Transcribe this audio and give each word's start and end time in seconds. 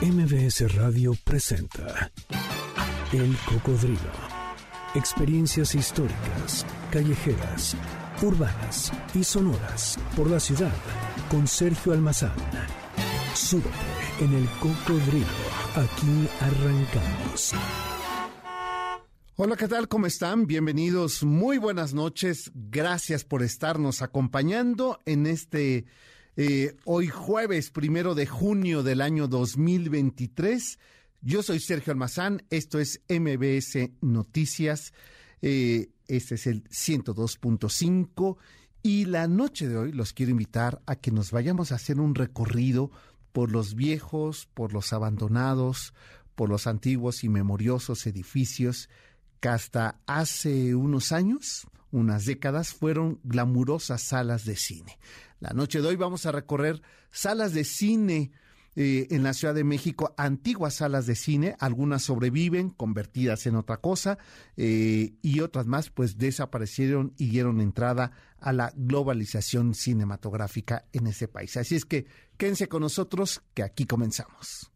MBS 0.00 0.76
Radio 0.76 1.12
presenta 1.24 2.12
El 3.12 3.36
Cocodrilo. 3.38 4.12
Experiencias 4.94 5.74
históricas, 5.74 6.64
callejeras, 6.92 7.76
urbanas 8.22 8.92
y 9.12 9.24
sonoras 9.24 9.98
por 10.14 10.30
la 10.30 10.38
ciudad 10.38 10.72
con 11.28 11.48
Sergio 11.48 11.92
Almazán. 11.92 12.36
Súbete 13.34 13.68
en 14.20 14.34
El 14.34 14.48
Cocodrilo. 14.60 15.26
Aquí 15.74 16.28
arrancamos. 16.42 17.54
Hola, 19.34 19.56
¿qué 19.56 19.66
tal? 19.66 19.88
¿Cómo 19.88 20.06
están? 20.06 20.46
Bienvenidos. 20.46 21.24
Muy 21.24 21.58
buenas 21.58 21.92
noches. 21.92 22.52
Gracias 22.54 23.24
por 23.24 23.42
estarnos 23.42 24.00
acompañando 24.02 25.00
en 25.06 25.26
este 25.26 25.86
eh, 26.40 26.76
hoy 26.84 27.08
jueves 27.08 27.70
primero 27.70 28.14
de 28.14 28.24
junio 28.24 28.84
del 28.84 29.00
año 29.00 29.26
2023. 29.26 30.78
Yo 31.20 31.42
soy 31.42 31.58
Sergio 31.58 31.92
Almazán, 31.92 32.44
esto 32.48 32.78
es 32.78 33.00
MBS 33.08 33.90
Noticias, 34.00 34.92
eh, 35.42 35.88
este 36.06 36.36
es 36.36 36.46
el 36.46 36.62
102.5 36.68 38.36
y 38.84 39.06
la 39.06 39.26
noche 39.26 39.66
de 39.66 39.78
hoy 39.78 39.90
los 39.90 40.12
quiero 40.12 40.30
invitar 40.30 40.80
a 40.86 40.94
que 40.94 41.10
nos 41.10 41.32
vayamos 41.32 41.72
a 41.72 41.74
hacer 41.74 41.98
un 41.98 42.14
recorrido 42.14 42.92
por 43.32 43.50
los 43.50 43.74
viejos, 43.74 44.46
por 44.54 44.72
los 44.72 44.92
abandonados, 44.92 45.92
por 46.36 46.48
los 46.48 46.68
antiguos 46.68 47.24
y 47.24 47.28
memoriosos 47.28 48.06
edificios 48.06 48.88
que 49.40 49.48
hasta 49.48 49.98
hace 50.06 50.76
unos 50.76 51.10
años, 51.10 51.66
unas 51.90 52.26
décadas, 52.26 52.74
fueron 52.74 53.18
glamurosas 53.24 54.02
salas 54.02 54.44
de 54.44 54.54
cine. 54.54 54.98
La 55.40 55.50
noche 55.50 55.80
de 55.80 55.88
hoy 55.88 55.96
vamos 55.96 56.26
a 56.26 56.32
recorrer 56.32 56.82
salas 57.10 57.52
de 57.52 57.64
cine 57.64 58.32
eh, 58.74 59.08
en 59.10 59.22
la 59.22 59.34
Ciudad 59.34 59.54
de 59.54 59.64
México, 59.64 60.14
antiguas 60.16 60.74
salas 60.74 61.06
de 61.06 61.16
cine, 61.16 61.56
algunas 61.58 62.02
sobreviven, 62.02 62.70
convertidas 62.70 63.46
en 63.46 63.56
otra 63.56 63.78
cosa, 63.78 64.18
eh, 64.56 65.14
y 65.20 65.40
otras 65.40 65.66
más 65.66 65.90
pues 65.90 66.16
desaparecieron 66.16 67.12
y 67.16 67.28
dieron 67.28 67.60
entrada 67.60 68.12
a 68.38 68.52
la 68.52 68.72
globalización 68.76 69.74
cinematográfica 69.74 70.84
en 70.92 71.08
ese 71.08 71.26
país. 71.28 71.56
Así 71.56 71.74
es 71.74 71.84
que 71.84 72.06
quédense 72.36 72.68
con 72.68 72.82
nosotros, 72.82 73.42
que 73.54 73.64
aquí 73.64 73.84
comenzamos. 73.84 74.70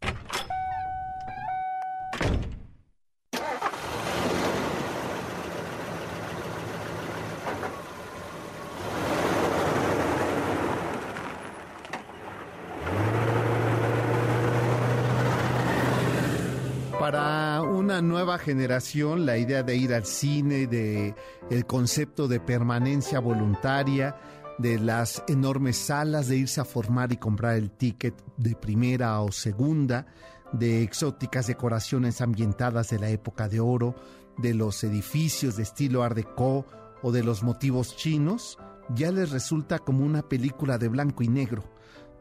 Para 17.03 17.61
una 17.61 18.01
nueva 18.23 18.39
generación, 18.39 19.25
la 19.25 19.37
idea 19.37 19.63
de 19.63 19.75
ir 19.75 19.93
al 19.93 20.05
cine, 20.05 20.65
de 20.65 21.13
el 21.49 21.65
concepto 21.65 22.29
de 22.29 22.39
permanencia 22.39 23.19
voluntaria, 23.19 24.15
de 24.59 24.79
las 24.79 25.21
enormes 25.27 25.75
salas, 25.75 26.29
de 26.29 26.37
irse 26.37 26.61
a 26.61 26.63
formar 26.63 27.11
y 27.11 27.17
comprar 27.17 27.57
el 27.57 27.69
ticket 27.69 28.15
de 28.37 28.55
primera 28.55 29.19
o 29.19 29.33
segunda, 29.33 30.05
de 30.53 30.83
exóticas 30.83 31.47
decoraciones 31.47 32.21
ambientadas 32.21 32.91
de 32.91 32.99
la 32.99 33.09
época 33.09 33.49
de 33.49 33.59
oro, 33.59 33.93
de 34.37 34.53
los 34.53 34.81
edificios 34.85 35.57
de 35.57 35.63
estilo 35.63 36.01
Art 36.01 36.15
Deco 36.15 36.65
o 37.01 37.11
de 37.11 37.23
los 37.23 37.43
motivos 37.43 37.97
chinos, 37.97 38.57
ya 38.95 39.11
les 39.11 39.31
resulta 39.31 39.79
como 39.79 40.05
una 40.05 40.21
película 40.29 40.77
de 40.77 40.87
blanco 40.87 41.23
y 41.23 41.27
negro. 41.27 41.65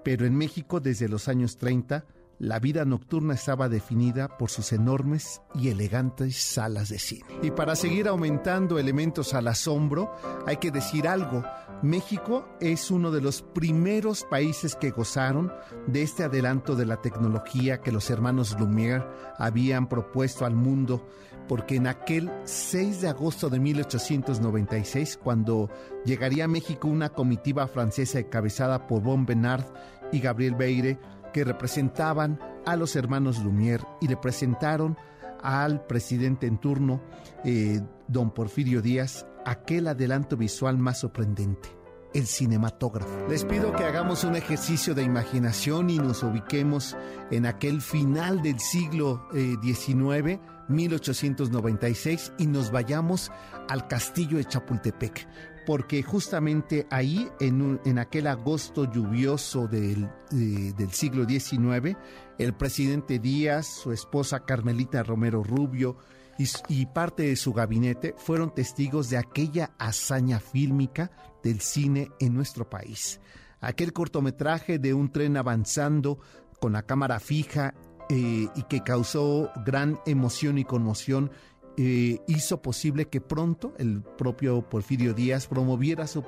Pero 0.03 0.27
en 0.27 0.35
México, 0.35 0.81
desde 0.81 1.09
los 1.09 1.29
años 1.29 1.59
30, 1.59 2.05
la 2.39 2.59
vida 2.59 2.85
nocturna 2.85 3.35
estaba 3.35 3.69
definida 3.69 4.37
por 4.37 4.51
sus 4.51 4.73
enormes 4.73 5.41
y 5.55 5.69
elegantes 5.69 6.37
salas 6.37 6.89
de 6.89 6.99
cine. 6.99 7.25
Y 7.43 7.51
para 7.53 7.77
seguir 7.77 8.09
aumentando 8.09 8.79
elementos 8.79 9.35
al 9.35 9.49
asombro, 9.49 10.15
hay 10.47 10.57
que 10.57 10.71
decir 10.71 11.07
algo. 11.07 11.45
México 11.83 12.49
es 12.61 12.91
uno 12.91 13.11
de 13.11 13.21
los 13.21 13.43
primeros 13.43 14.25
países 14.25 14.77
que 14.77 14.91
gozaron 14.91 15.53
de 15.87 16.03
este 16.03 16.25
adelanto 16.25 16.77
de 16.77 16.87
la 16.87 17.01
tecnología 17.01 17.81
que 17.81 17.93
los 17.93 18.09
hermanos 18.11 18.57
Lumière 18.59 19.07
habían 19.37 19.89
propuesto 19.89 20.45
al 20.45 20.55
mundo, 20.55 21.07
porque 21.49 21.77
en 21.77 21.87
aquel 21.87 22.31
6 22.45 23.03
de 23.03 23.09
agosto 23.09 23.51
de 23.51 23.59
1896, 23.59 25.19
cuando 25.23 25.71
llegaría 26.05 26.45
a 26.45 26.49
México 26.49 26.89
una 26.89 27.09
comitiva 27.09 27.67
francesa 27.67 28.21
encabezada 28.21 28.87
por 28.87 29.03
Bon 29.03 29.27
Bernard 29.27 29.65
y 30.13 30.21
Gabriel 30.21 30.55
Beire, 30.55 30.99
que 31.33 31.45
representaban 31.45 32.39
a 32.67 32.77
los 32.77 32.97
hermanos 32.97 33.43
Lumière 33.43 33.87
y 34.01 34.09
le 34.09 34.17
presentaron 34.17 34.97
al 35.43 35.85
presidente 35.87 36.47
en 36.47 36.59
turno, 36.59 37.03
eh, 37.45 37.81
don 38.07 38.33
Porfirio 38.33 38.81
Díaz, 38.81 39.27
aquel 39.45 39.89
adelanto 39.89 40.37
visual 40.37 40.79
más 40.79 41.01
sorprendente, 41.01 41.69
el 42.15 42.27
cinematógrafo. 42.27 43.27
Les 43.29 43.45
pido 43.45 43.73
que 43.73 43.85
hagamos 43.85 44.23
un 44.23 44.37
ejercicio 44.37 44.95
de 44.95 45.03
imaginación 45.03 45.91
y 45.91 45.99
nos 45.99 46.23
ubiquemos 46.23 46.97
en 47.31 47.47
aquel 47.47 47.81
final 47.81 48.43
del 48.43 48.61
siglo 48.61 49.27
XIX, 49.33 50.29
eh, 50.29 50.41
1896, 50.69 52.33
y 52.39 52.47
nos 52.47 52.71
vayamos 52.71 53.33
al 53.69 53.89
castillo 53.89 54.39
de 54.39 54.45
Chapultepec 54.45 55.27
porque 55.67 56.03
justamente 56.03 56.87
ahí, 56.91 57.29
en, 57.41 57.81
en 57.85 57.99
aquel 57.99 58.27
agosto 58.27 58.91
lluvioso 58.91 59.69
del, 59.69 60.09
del 60.31 60.93
siglo 60.93 61.25
XIX, 61.25 61.97
el 62.39 62.55
presidente 62.55 63.19
Díaz, 63.19 63.67
su 63.67 63.93
esposa 63.93 64.45
Carmelita 64.45 65.03
Romero 65.03 65.43
Rubio 65.43 65.97
y, 66.39 66.47
y 66.69 66.87
parte 66.87 67.25
de 67.25 67.37
su 67.37 67.53
gabinete 67.53 68.15
fueron 68.17 68.55
testigos 68.55 69.11
de 69.11 69.19
aquella 69.19 69.73
hazaña 69.79 70.41
fílmica 70.41 71.11
del 71.43 71.61
cine 71.61 72.11
en 72.19 72.35
nuestro 72.35 72.69
país. 72.69 73.21
Aquel 73.61 73.93
cortometraje 73.93 74.79
de 74.79 74.93
un 74.93 75.13
tren 75.13 75.37
avanzando 75.37 76.19
con 76.61 76.73
la 76.73 76.83
cámara 76.83 77.21
fija 77.21 77.75
eh, 78.09 78.49
y 78.55 78.63
que 78.65 78.83
causó 78.83 79.51
gran 79.65 80.01
emoción 80.07 80.59
y 80.59 80.65
conmoción 80.65 81.31
eh, 81.79 82.19
hizo 82.27 82.61
posible 82.61 83.07
que 83.07 83.23
pronto 83.23 83.73
el 83.79 84.03
propio 84.03 84.69
Porfirio 84.69 85.15
Díaz 85.15 85.47
promoviera 85.47 86.07
su 86.07 86.23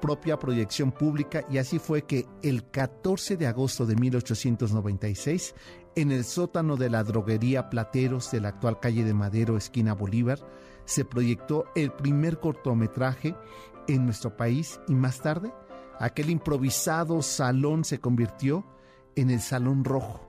propia 0.00 0.38
proyección 0.38 0.90
pública 0.90 1.44
y 1.50 1.58
así 1.58 1.78
fue 1.78 2.02
que 2.02 2.26
el 2.42 2.70
14 2.70 3.36
de 3.36 3.46
agosto 3.46 3.84
de 3.84 3.96
1896, 3.96 5.54
en 5.96 6.12
el 6.12 6.24
sótano 6.24 6.76
de 6.76 6.88
la 6.88 7.04
droguería 7.04 7.68
Plateros 7.68 8.30
de 8.30 8.40
la 8.40 8.48
actual 8.48 8.80
calle 8.80 9.04
de 9.04 9.12
Madero, 9.12 9.56
esquina 9.56 9.92
Bolívar, 9.92 10.38
se 10.86 11.04
proyectó 11.04 11.66
el 11.74 11.92
primer 11.92 12.40
cortometraje 12.40 13.34
en 13.88 14.04
nuestro 14.06 14.36
país 14.36 14.80
y 14.88 14.94
más 14.94 15.20
tarde 15.20 15.52
aquel 15.98 16.30
improvisado 16.30 17.20
salón 17.20 17.84
se 17.84 17.98
convirtió 17.98 18.66
en 19.14 19.30
el 19.30 19.40
Salón 19.40 19.84
Rojo 19.84 20.25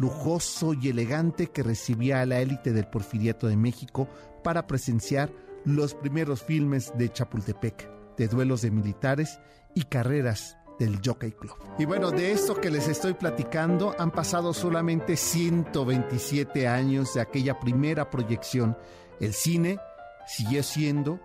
lujoso 0.00 0.74
y 0.74 0.88
elegante 0.88 1.48
que 1.48 1.62
recibía 1.62 2.20
a 2.20 2.26
la 2.26 2.40
élite 2.40 2.72
del 2.72 2.86
porfiriato 2.86 3.46
de 3.46 3.56
México 3.56 4.08
para 4.42 4.66
presenciar 4.66 5.30
los 5.64 5.94
primeros 5.94 6.42
filmes 6.42 6.92
de 6.96 7.12
Chapultepec, 7.12 8.16
de 8.16 8.28
duelos 8.28 8.62
de 8.62 8.70
militares 8.70 9.38
y 9.74 9.82
carreras 9.84 10.56
del 10.78 11.00
Jockey 11.04 11.32
Club. 11.32 11.54
Y 11.78 11.84
bueno, 11.84 12.10
de 12.10 12.32
esto 12.32 12.54
que 12.54 12.70
les 12.70 12.88
estoy 12.88 13.12
platicando, 13.12 13.94
han 13.98 14.10
pasado 14.10 14.54
solamente 14.54 15.16
127 15.16 16.66
años 16.66 17.14
de 17.14 17.20
aquella 17.20 17.60
primera 17.60 18.08
proyección. 18.08 18.76
El 19.20 19.34
cine 19.34 19.78
siguió 20.26 20.62
siendo 20.62 21.20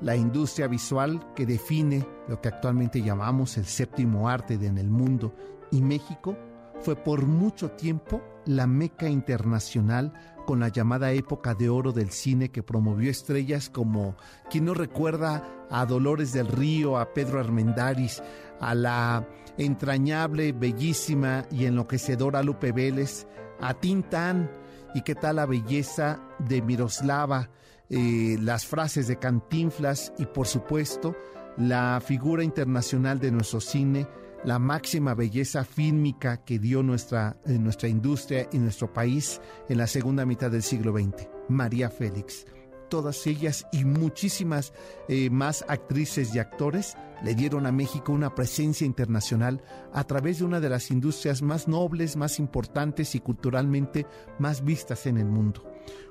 la 0.00 0.14
industria 0.14 0.68
visual 0.68 1.32
que 1.34 1.46
define 1.46 2.06
lo 2.28 2.40
que 2.40 2.48
actualmente 2.48 3.02
llamamos 3.02 3.56
el 3.56 3.66
séptimo 3.66 4.28
arte 4.28 4.54
en 4.54 4.78
el 4.78 4.90
mundo 4.90 5.34
y 5.72 5.80
México 5.82 6.36
fue 6.82 6.96
por 6.96 7.26
mucho 7.26 7.70
tiempo 7.70 8.22
la 8.44 8.66
meca 8.66 9.08
internacional 9.08 10.12
con 10.46 10.60
la 10.60 10.68
llamada 10.68 11.12
época 11.12 11.54
de 11.54 11.68
oro 11.68 11.92
del 11.92 12.10
cine 12.10 12.50
que 12.50 12.62
promovió 12.62 13.10
estrellas 13.10 13.70
como, 13.70 14.16
quien 14.50 14.64
no 14.64 14.74
recuerda 14.74 15.66
a 15.70 15.86
Dolores 15.86 16.32
del 16.32 16.48
Río, 16.48 16.98
a 16.98 17.14
Pedro 17.14 17.38
Armendáriz, 17.38 18.20
a 18.60 18.74
la 18.74 19.28
entrañable, 19.58 20.52
bellísima 20.52 21.46
y 21.50 21.66
enloquecedora 21.66 22.42
Lupe 22.42 22.72
Vélez, 22.72 23.26
a 23.60 23.74
Tintán 23.74 24.50
y 24.94 25.02
qué 25.02 25.14
tal 25.14 25.36
la 25.36 25.46
belleza 25.46 26.20
de 26.40 26.62
Miroslava, 26.62 27.50
eh, 27.88 28.36
las 28.40 28.66
frases 28.66 29.06
de 29.06 29.18
Cantinflas 29.18 30.12
y 30.18 30.26
por 30.26 30.46
supuesto 30.46 31.14
la 31.56 32.02
figura 32.04 32.42
internacional 32.42 33.20
de 33.20 33.30
nuestro 33.30 33.60
cine, 33.60 34.08
la 34.44 34.58
máxima 34.58 35.14
belleza 35.14 35.64
fílmica 35.64 36.44
que 36.44 36.58
dio 36.58 36.82
nuestra, 36.82 37.36
eh, 37.46 37.58
nuestra 37.58 37.88
industria 37.88 38.48
y 38.52 38.58
nuestro 38.58 38.92
país 38.92 39.40
en 39.68 39.78
la 39.78 39.86
segunda 39.86 40.26
mitad 40.26 40.50
del 40.50 40.62
siglo 40.62 40.92
XX, 40.92 41.28
María 41.48 41.90
Félix. 41.90 42.46
todas 42.88 43.26
ellas 43.26 43.66
y 43.72 43.86
muchísimas 43.86 44.74
eh, 45.08 45.30
más 45.30 45.64
actrices 45.66 46.34
y 46.34 46.38
actores 46.38 46.94
le 47.24 47.34
dieron 47.34 47.64
a 47.64 47.72
México 47.72 48.12
una 48.12 48.34
presencia 48.34 48.86
internacional 48.86 49.62
a 49.94 50.04
través 50.04 50.40
de 50.40 50.44
una 50.44 50.60
de 50.60 50.68
las 50.68 50.90
industrias 50.90 51.40
más 51.40 51.68
nobles, 51.68 52.16
más 52.16 52.38
importantes 52.38 53.14
y 53.14 53.20
culturalmente 53.20 54.06
más 54.38 54.62
vistas 54.62 55.06
en 55.06 55.16
el 55.16 55.24
mundo. 55.24 55.64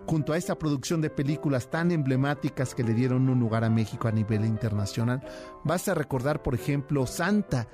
Junto 0.07 0.33
a 0.33 0.37
esta 0.37 0.57
producción 0.57 1.01
de 1.01 1.11
películas 1.11 1.69
tan 1.69 1.91
emblemáticas 1.91 2.73
que 2.73 2.83
le 2.83 2.95
dieron 2.95 3.29
un 3.29 3.39
lugar 3.39 3.63
a 3.63 3.69
México 3.69 4.07
a 4.07 4.11
nivel 4.11 4.43
internacional, 4.43 5.21
basta 5.63 5.93
recordar, 5.93 6.41
por 6.41 6.55
ejemplo, 6.55 7.05
Santa, 7.05 7.67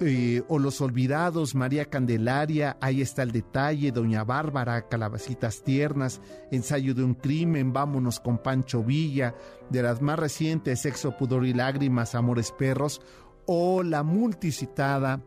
eh, 0.00 0.42
o 0.48 0.58
Los 0.58 0.80
Olvidados, 0.80 1.54
María 1.54 1.84
Candelaria, 1.84 2.76
Ahí 2.80 3.00
está 3.00 3.22
el 3.22 3.32
detalle, 3.32 3.92
Doña 3.92 4.24
Bárbara, 4.24 4.88
Calabacitas 4.88 5.62
Tiernas, 5.62 6.20
Ensayo 6.50 6.94
de 6.94 7.04
un 7.04 7.14
Crimen, 7.14 7.72
Vámonos 7.72 8.20
con 8.20 8.38
Pancho 8.38 8.82
Villa, 8.82 9.34
de 9.70 9.82
las 9.82 10.02
más 10.02 10.18
recientes, 10.18 10.80
Sexo, 10.80 11.16
Pudor 11.16 11.46
y 11.46 11.54
Lágrimas, 11.54 12.14
Amores 12.14 12.52
Perros, 12.52 13.00
o 13.46 13.82
la 13.82 14.02
multicitada, 14.02 15.22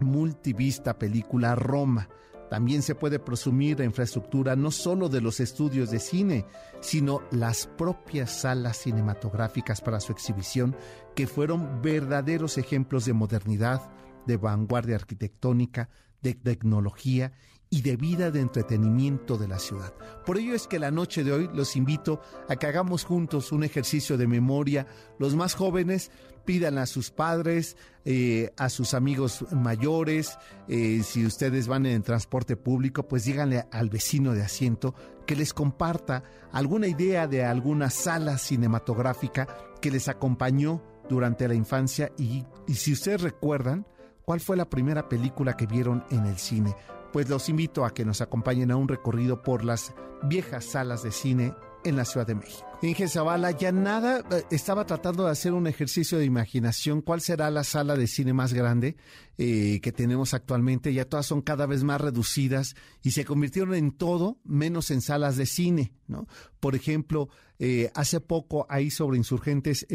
multivista 0.00 0.98
película 0.98 1.54
Roma. 1.54 2.08
También 2.50 2.82
se 2.82 2.94
puede 2.94 3.18
presumir 3.18 3.78
la 3.78 3.84
infraestructura 3.84 4.56
no 4.56 4.70
solo 4.70 5.08
de 5.08 5.20
los 5.20 5.40
estudios 5.40 5.90
de 5.90 5.98
cine, 5.98 6.46
sino 6.80 7.22
las 7.30 7.66
propias 7.66 8.40
salas 8.40 8.78
cinematográficas 8.78 9.80
para 9.80 10.00
su 10.00 10.12
exhibición, 10.12 10.74
que 11.14 11.26
fueron 11.26 11.82
verdaderos 11.82 12.56
ejemplos 12.58 13.04
de 13.04 13.12
modernidad, 13.12 13.82
de 14.26 14.36
vanguardia 14.36 14.96
arquitectónica, 14.96 15.90
de 16.22 16.34
tecnología 16.34 17.32
y 17.70 17.82
de 17.82 17.96
vida 17.96 18.30
de 18.30 18.40
entretenimiento 18.40 19.36
de 19.36 19.48
la 19.48 19.58
ciudad. 19.58 19.92
Por 20.24 20.38
ello 20.38 20.54
es 20.54 20.66
que 20.66 20.78
la 20.78 20.90
noche 20.90 21.24
de 21.24 21.32
hoy 21.32 21.50
los 21.52 21.76
invito 21.76 22.20
a 22.48 22.56
que 22.56 22.66
hagamos 22.66 23.04
juntos 23.04 23.52
un 23.52 23.62
ejercicio 23.62 24.16
de 24.16 24.26
memoria. 24.26 24.86
Los 25.18 25.34
más 25.34 25.54
jóvenes 25.54 26.10
pidan 26.44 26.78
a 26.78 26.86
sus 26.86 27.10
padres, 27.10 27.76
eh, 28.06 28.54
a 28.56 28.70
sus 28.70 28.94
amigos 28.94 29.44
mayores, 29.52 30.38
eh, 30.66 31.02
si 31.04 31.26
ustedes 31.26 31.68
van 31.68 31.84
en 31.84 32.02
transporte 32.02 32.56
público, 32.56 33.06
pues 33.06 33.24
díganle 33.24 33.66
al 33.70 33.90
vecino 33.90 34.32
de 34.32 34.42
asiento 34.42 34.94
que 35.26 35.36
les 35.36 35.52
comparta 35.52 36.22
alguna 36.52 36.86
idea 36.86 37.26
de 37.26 37.44
alguna 37.44 37.90
sala 37.90 38.38
cinematográfica 38.38 39.46
que 39.82 39.90
les 39.90 40.08
acompañó 40.08 40.82
durante 41.10 41.46
la 41.48 41.54
infancia 41.54 42.12
y, 42.16 42.46
y 42.66 42.74
si 42.76 42.94
ustedes 42.94 43.20
recuerdan, 43.20 43.86
¿cuál 44.24 44.40
fue 44.40 44.56
la 44.56 44.70
primera 44.70 45.06
película 45.06 45.54
que 45.54 45.66
vieron 45.66 46.02
en 46.10 46.24
el 46.24 46.38
cine? 46.38 46.74
Pues 47.12 47.28
los 47.28 47.48
invito 47.48 47.84
a 47.84 47.94
que 47.94 48.04
nos 48.04 48.20
acompañen 48.20 48.70
a 48.70 48.76
un 48.76 48.88
recorrido 48.88 49.42
por 49.42 49.64
las 49.64 49.94
viejas 50.22 50.64
salas 50.64 51.02
de 51.02 51.12
cine 51.12 51.54
en 51.84 51.96
la 51.96 52.04
Ciudad 52.04 52.26
de 52.26 52.34
México. 52.34 52.66
Inge 52.82 53.08
Zavala, 53.08 53.50
ya 53.52 53.72
nada, 53.72 54.24
eh, 54.30 54.44
estaba 54.50 54.84
tratando 54.86 55.24
de 55.24 55.32
hacer 55.32 55.52
un 55.52 55.66
ejercicio 55.66 56.18
de 56.18 56.24
imaginación. 56.24 57.02
¿Cuál 57.02 57.20
será 57.20 57.50
la 57.50 57.64
sala 57.64 57.96
de 57.96 58.06
cine 58.06 58.32
más 58.32 58.52
grande 58.52 58.96
eh, 59.36 59.80
que 59.80 59.92
tenemos 59.92 60.34
actualmente? 60.34 60.92
Ya 60.92 61.04
todas 61.04 61.26
son 61.26 61.42
cada 61.42 61.66
vez 61.66 61.82
más 61.82 62.00
reducidas 62.00 62.74
y 63.02 63.12
se 63.12 63.24
convirtieron 63.24 63.74
en 63.74 63.92
todo 63.92 64.38
menos 64.44 64.90
en 64.90 65.00
salas 65.00 65.36
de 65.36 65.46
cine, 65.46 65.92
¿no? 66.06 66.26
Por 66.60 66.74
ejemplo, 66.74 67.28
eh, 67.58 67.90
hace 67.94 68.20
poco 68.20 68.66
ahí 68.68 68.90
sobre 68.90 69.18
Insurgentes 69.18 69.86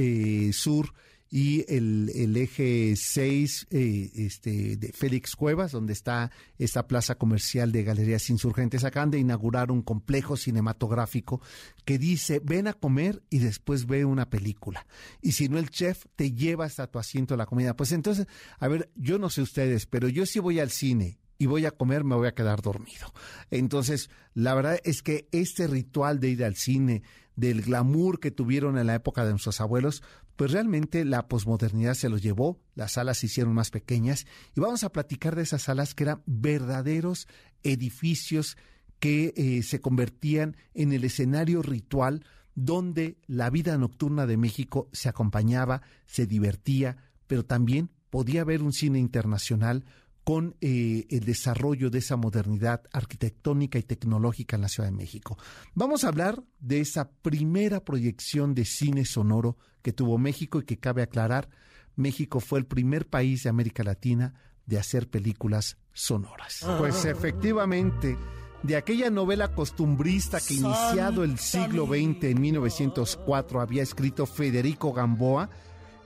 Sur 0.51 0.93
y 1.35 1.65
el, 1.67 2.11
el 2.13 2.37
eje 2.37 2.93
6 2.95 3.65
eh, 3.71 4.11
este, 4.13 4.77
de 4.77 4.91
Félix 4.91 5.35
Cuevas, 5.35 5.71
donde 5.71 5.91
está 5.91 6.29
esta 6.59 6.87
plaza 6.87 7.15
comercial 7.15 7.71
de 7.71 7.83
Galerías 7.83 8.29
Insurgentes. 8.29 8.83
Acaban 8.83 9.09
de 9.09 9.17
inaugurar 9.17 9.71
un 9.71 9.81
complejo 9.81 10.37
cinematográfico 10.37 11.41
que 11.85 11.97
dice, 11.97 12.39
ven 12.39 12.67
a 12.67 12.73
comer 12.73 13.23
y 13.31 13.39
después 13.39 13.87
ve 13.87 14.05
una 14.05 14.29
película. 14.29 14.85
Y 15.23 15.31
si 15.31 15.49
no, 15.49 15.57
el 15.57 15.71
chef 15.71 16.05
te 16.15 16.33
lleva 16.33 16.65
hasta 16.65 16.85
tu 16.85 16.99
asiento 16.99 17.35
la 17.35 17.47
comida. 17.47 17.75
Pues 17.75 17.93
entonces, 17.93 18.27
a 18.59 18.67
ver, 18.67 18.91
yo 18.93 19.17
no 19.17 19.31
sé 19.31 19.41
ustedes, 19.41 19.87
pero 19.87 20.09
yo 20.09 20.27
sí 20.27 20.37
voy 20.37 20.59
al 20.59 20.69
cine 20.69 21.17
y 21.39 21.47
voy 21.47 21.65
a 21.65 21.71
comer, 21.71 22.03
me 22.03 22.13
voy 22.13 22.27
a 22.27 22.35
quedar 22.35 22.61
dormido. 22.61 23.11
Entonces, 23.49 24.11
la 24.35 24.53
verdad 24.53 24.79
es 24.83 25.01
que 25.01 25.29
este 25.31 25.65
ritual 25.65 26.19
de 26.19 26.29
ir 26.29 26.43
al 26.43 26.57
cine, 26.57 27.01
del 27.35 27.61
glamour 27.61 28.19
que 28.19 28.31
tuvieron 28.31 28.77
en 28.77 28.87
la 28.87 28.95
época 28.95 29.25
de 29.25 29.31
nuestros 29.31 29.59
abuelos, 29.61 30.03
pues 30.35 30.51
realmente 30.51 31.05
la 31.05 31.27
posmodernidad 31.27 31.93
se 31.93 32.09
los 32.09 32.21
llevó, 32.21 32.59
las 32.75 32.93
salas 32.93 33.19
se 33.19 33.27
hicieron 33.27 33.53
más 33.53 33.69
pequeñas 33.69 34.25
y 34.55 34.59
vamos 34.59 34.83
a 34.83 34.91
platicar 34.91 35.35
de 35.35 35.43
esas 35.43 35.63
salas 35.63 35.93
que 35.93 36.03
eran 36.03 36.23
verdaderos 36.25 37.27
edificios 37.63 38.57
que 38.99 39.33
eh, 39.35 39.63
se 39.63 39.81
convertían 39.81 40.55
en 40.73 40.93
el 40.93 41.03
escenario 41.03 41.61
ritual 41.61 42.25
donde 42.55 43.17
la 43.27 43.49
vida 43.49 43.77
nocturna 43.77 44.25
de 44.25 44.37
México 44.37 44.89
se 44.91 45.09
acompañaba, 45.09 45.81
se 46.05 46.25
divertía, 46.27 46.97
pero 47.27 47.43
también 47.43 47.89
podía 48.09 48.41
haber 48.41 48.61
un 48.61 48.73
cine 48.73 48.99
internacional 48.99 49.85
con 50.23 50.55
eh, 50.61 51.05
el 51.09 51.25
desarrollo 51.25 51.89
de 51.89 51.99
esa 51.99 52.15
modernidad 52.15 52.83
arquitectónica 52.93 53.77
y 53.77 53.83
tecnológica 53.83 54.55
en 54.55 54.61
la 54.61 54.69
Ciudad 54.69 54.89
de 54.89 54.95
México. 54.95 55.37
Vamos 55.73 56.03
a 56.03 56.07
hablar 56.07 56.43
de 56.59 56.79
esa 56.79 57.11
primera 57.11 57.83
proyección 57.83 58.55
de 58.55 58.65
cine 58.65 59.05
sonoro 59.05 59.57
que 59.81 59.91
tuvo 59.91 60.17
México 60.17 60.59
y 60.59 60.63
que 60.63 60.77
cabe 60.77 61.01
aclarar, 61.01 61.49
México 61.95 62.39
fue 62.39 62.59
el 62.59 62.65
primer 62.65 63.07
país 63.07 63.43
de 63.43 63.49
América 63.49 63.83
Latina 63.83 64.33
de 64.65 64.79
hacer 64.79 65.09
películas 65.09 65.77
sonoras. 65.91 66.65
Pues 66.79 67.03
efectivamente, 67.05 68.17
de 68.63 68.77
aquella 68.77 69.09
novela 69.09 69.53
costumbrista 69.53 70.39
que 70.39 70.55
iniciado 70.55 71.25
el 71.25 71.37
siglo 71.37 71.85
XX 71.85 72.23
en 72.23 72.41
1904 72.41 73.59
había 73.59 73.83
escrito 73.83 74.25
Federico 74.25 74.93
Gamboa, 74.93 75.49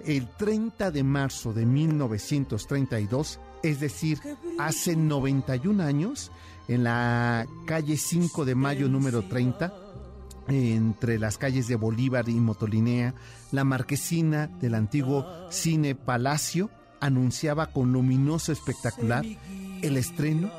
el 0.04 0.28
30 0.28 0.92
de 0.92 1.04
marzo 1.04 1.54
de 1.54 1.66
1932 1.66 3.40
es 3.70 3.80
decir, 3.80 4.20
hace 4.60 4.96
91 4.96 5.84
años, 5.84 6.32
en 6.68 6.84
la 6.84 7.46
calle 7.66 7.98
5 7.98 8.46
de 8.46 8.56
Mayo 8.56 8.88
número 8.88 9.24
30, 9.24 9.74
entre 10.48 11.20
las 11.20 11.38
calles 11.38 11.68
de 11.68 11.76
Bolívar 11.76 12.30
y 12.30 12.36
Motolinea, 12.36 13.14
la 13.52 13.64
marquesina 13.64 14.48
del 14.48 14.76
antiguo 14.76 15.26
Cine 15.52 15.96
Palacio 15.96 16.70
anunciaba 17.02 17.68
con 17.68 17.92
luminoso 17.92 18.52
espectacular 18.52 19.26
el 19.82 19.98
estreno 19.98 20.50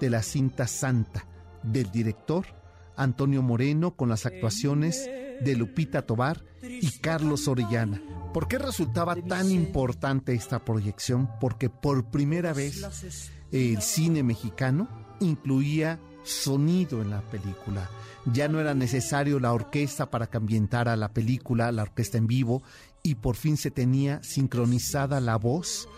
de 0.00 0.10
la 0.10 0.22
cinta 0.22 0.66
Santa 0.66 1.24
del 1.62 1.90
director 1.90 2.57
Antonio 2.98 3.42
Moreno 3.42 3.92
con 3.94 4.08
las 4.08 4.26
actuaciones 4.26 5.08
de 5.40 5.56
Lupita 5.56 6.02
Tobar 6.02 6.44
y 6.62 6.90
Carlos 6.98 7.48
Orellana. 7.48 8.02
¿Por 8.34 8.48
qué 8.48 8.58
resultaba 8.58 9.16
tan 9.16 9.50
importante 9.50 10.34
esta 10.34 10.64
proyección? 10.64 11.30
Porque 11.40 11.70
por 11.70 12.10
primera 12.10 12.52
vez 12.52 13.30
el 13.52 13.80
cine 13.80 14.22
mexicano 14.22 14.88
incluía 15.20 15.98
sonido 16.24 17.00
en 17.00 17.10
la 17.10 17.22
película. 17.22 17.88
Ya 18.26 18.48
no 18.48 18.60
era 18.60 18.74
necesario 18.74 19.40
la 19.40 19.52
orquesta 19.52 20.10
para 20.10 20.26
que 20.26 20.36
ambientara 20.36 20.96
la 20.96 21.12
película, 21.12 21.72
la 21.72 21.82
orquesta 21.82 22.18
en 22.18 22.26
vivo, 22.26 22.62
y 23.02 23.14
por 23.14 23.36
fin 23.36 23.56
se 23.56 23.70
tenía 23.70 24.22
sincronizada 24.22 25.20
la 25.20 25.36
voz 25.36 25.88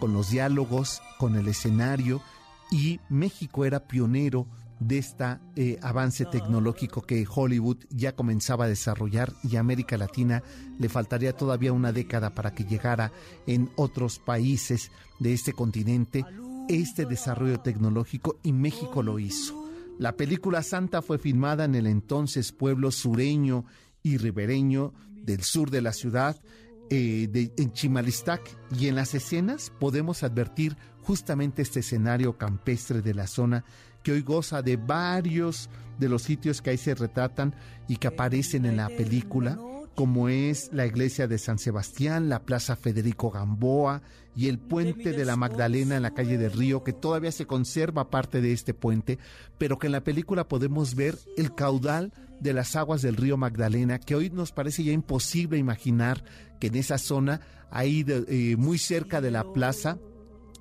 con 0.00 0.12
los 0.12 0.30
diálogos, 0.30 1.00
con 1.18 1.36
el 1.36 1.46
escenario, 1.48 2.20
y 2.70 2.98
México 3.08 3.64
era 3.64 3.86
pionero 3.86 4.46
de 4.80 4.98
este 4.98 5.24
avance 5.82 6.26
tecnológico 6.26 7.02
que 7.02 7.26
Hollywood 7.28 7.78
ya 7.90 8.14
comenzaba 8.14 8.66
a 8.66 8.68
desarrollar 8.68 9.32
y 9.42 9.56
a 9.56 9.60
América 9.60 9.96
Latina 9.96 10.42
le 10.78 10.88
faltaría 10.88 11.32
todavía 11.32 11.72
una 11.72 11.92
década 11.92 12.34
para 12.34 12.54
que 12.54 12.64
llegara 12.64 13.12
en 13.46 13.70
otros 13.76 14.18
países 14.18 14.90
de 15.18 15.32
este 15.32 15.52
continente 15.52 16.24
este 16.68 17.06
desarrollo 17.06 17.60
tecnológico 17.60 18.38
y 18.42 18.52
México 18.52 19.02
lo 19.02 19.18
hizo. 19.18 19.66
La 19.98 20.16
película 20.16 20.62
Santa 20.62 21.00
fue 21.00 21.18
filmada 21.18 21.64
en 21.64 21.74
el 21.74 21.86
entonces 21.86 22.52
pueblo 22.52 22.90
sureño 22.90 23.64
y 24.02 24.18
ribereño 24.18 24.92
del 25.22 25.42
sur 25.42 25.70
de 25.70 25.80
la 25.80 25.92
ciudad, 25.92 26.40
eh, 26.90 27.28
de, 27.30 27.52
en 27.56 27.72
Chimalistac, 27.72 28.42
y 28.78 28.88
en 28.88 28.94
las 28.94 29.14
escenas 29.14 29.72
podemos 29.80 30.22
advertir 30.22 30.76
justamente 31.02 31.62
este 31.62 31.80
escenario 31.80 32.36
campestre 32.36 33.00
de 33.00 33.14
la 33.14 33.26
zona 33.26 33.64
que 34.06 34.12
hoy 34.12 34.22
goza 34.22 34.62
de 34.62 34.76
varios 34.76 35.68
de 35.98 36.08
los 36.08 36.22
sitios 36.22 36.62
que 36.62 36.70
ahí 36.70 36.76
se 36.76 36.94
retratan 36.94 37.56
y 37.88 37.96
que 37.96 38.06
aparecen 38.06 38.64
en 38.64 38.76
la 38.76 38.88
película, 38.88 39.58
como 39.96 40.28
es 40.28 40.70
la 40.72 40.86
iglesia 40.86 41.26
de 41.26 41.38
San 41.38 41.58
Sebastián, 41.58 42.28
la 42.28 42.44
plaza 42.44 42.76
Federico 42.76 43.32
Gamboa 43.32 44.02
y 44.36 44.46
el 44.46 44.60
puente 44.60 45.10
de 45.10 45.24
la 45.24 45.34
Magdalena 45.34 45.96
en 45.96 46.04
la 46.04 46.14
calle 46.14 46.38
del 46.38 46.52
Río, 46.52 46.84
que 46.84 46.92
todavía 46.92 47.32
se 47.32 47.46
conserva 47.46 48.08
parte 48.08 48.40
de 48.40 48.52
este 48.52 48.74
puente, 48.74 49.18
pero 49.58 49.76
que 49.76 49.88
en 49.88 49.92
la 49.94 50.04
película 50.04 50.46
podemos 50.46 50.94
ver 50.94 51.18
el 51.36 51.52
caudal 51.56 52.12
de 52.38 52.52
las 52.52 52.76
aguas 52.76 53.02
del 53.02 53.16
río 53.16 53.36
Magdalena, 53.36 53.98
que 53.98 54.14
hoy 54.14 54.30
nos 54.30 54.52
parece 54.52 54.84
ya 54.84 54.92
imposible 54.92 55.58
imaginar 55.58 56.22
que 56.60 56.68
en 56.68 56.76
esa 56.76 56.98
zona, 56.98 57.40
ahí 57.72 58.04
eh, 58.06 58.54
muy 58.56 58.78
cerca 58.78 59.20
de 59.20 59.32
la 59.32 59.52
plaza, 59.52 59.98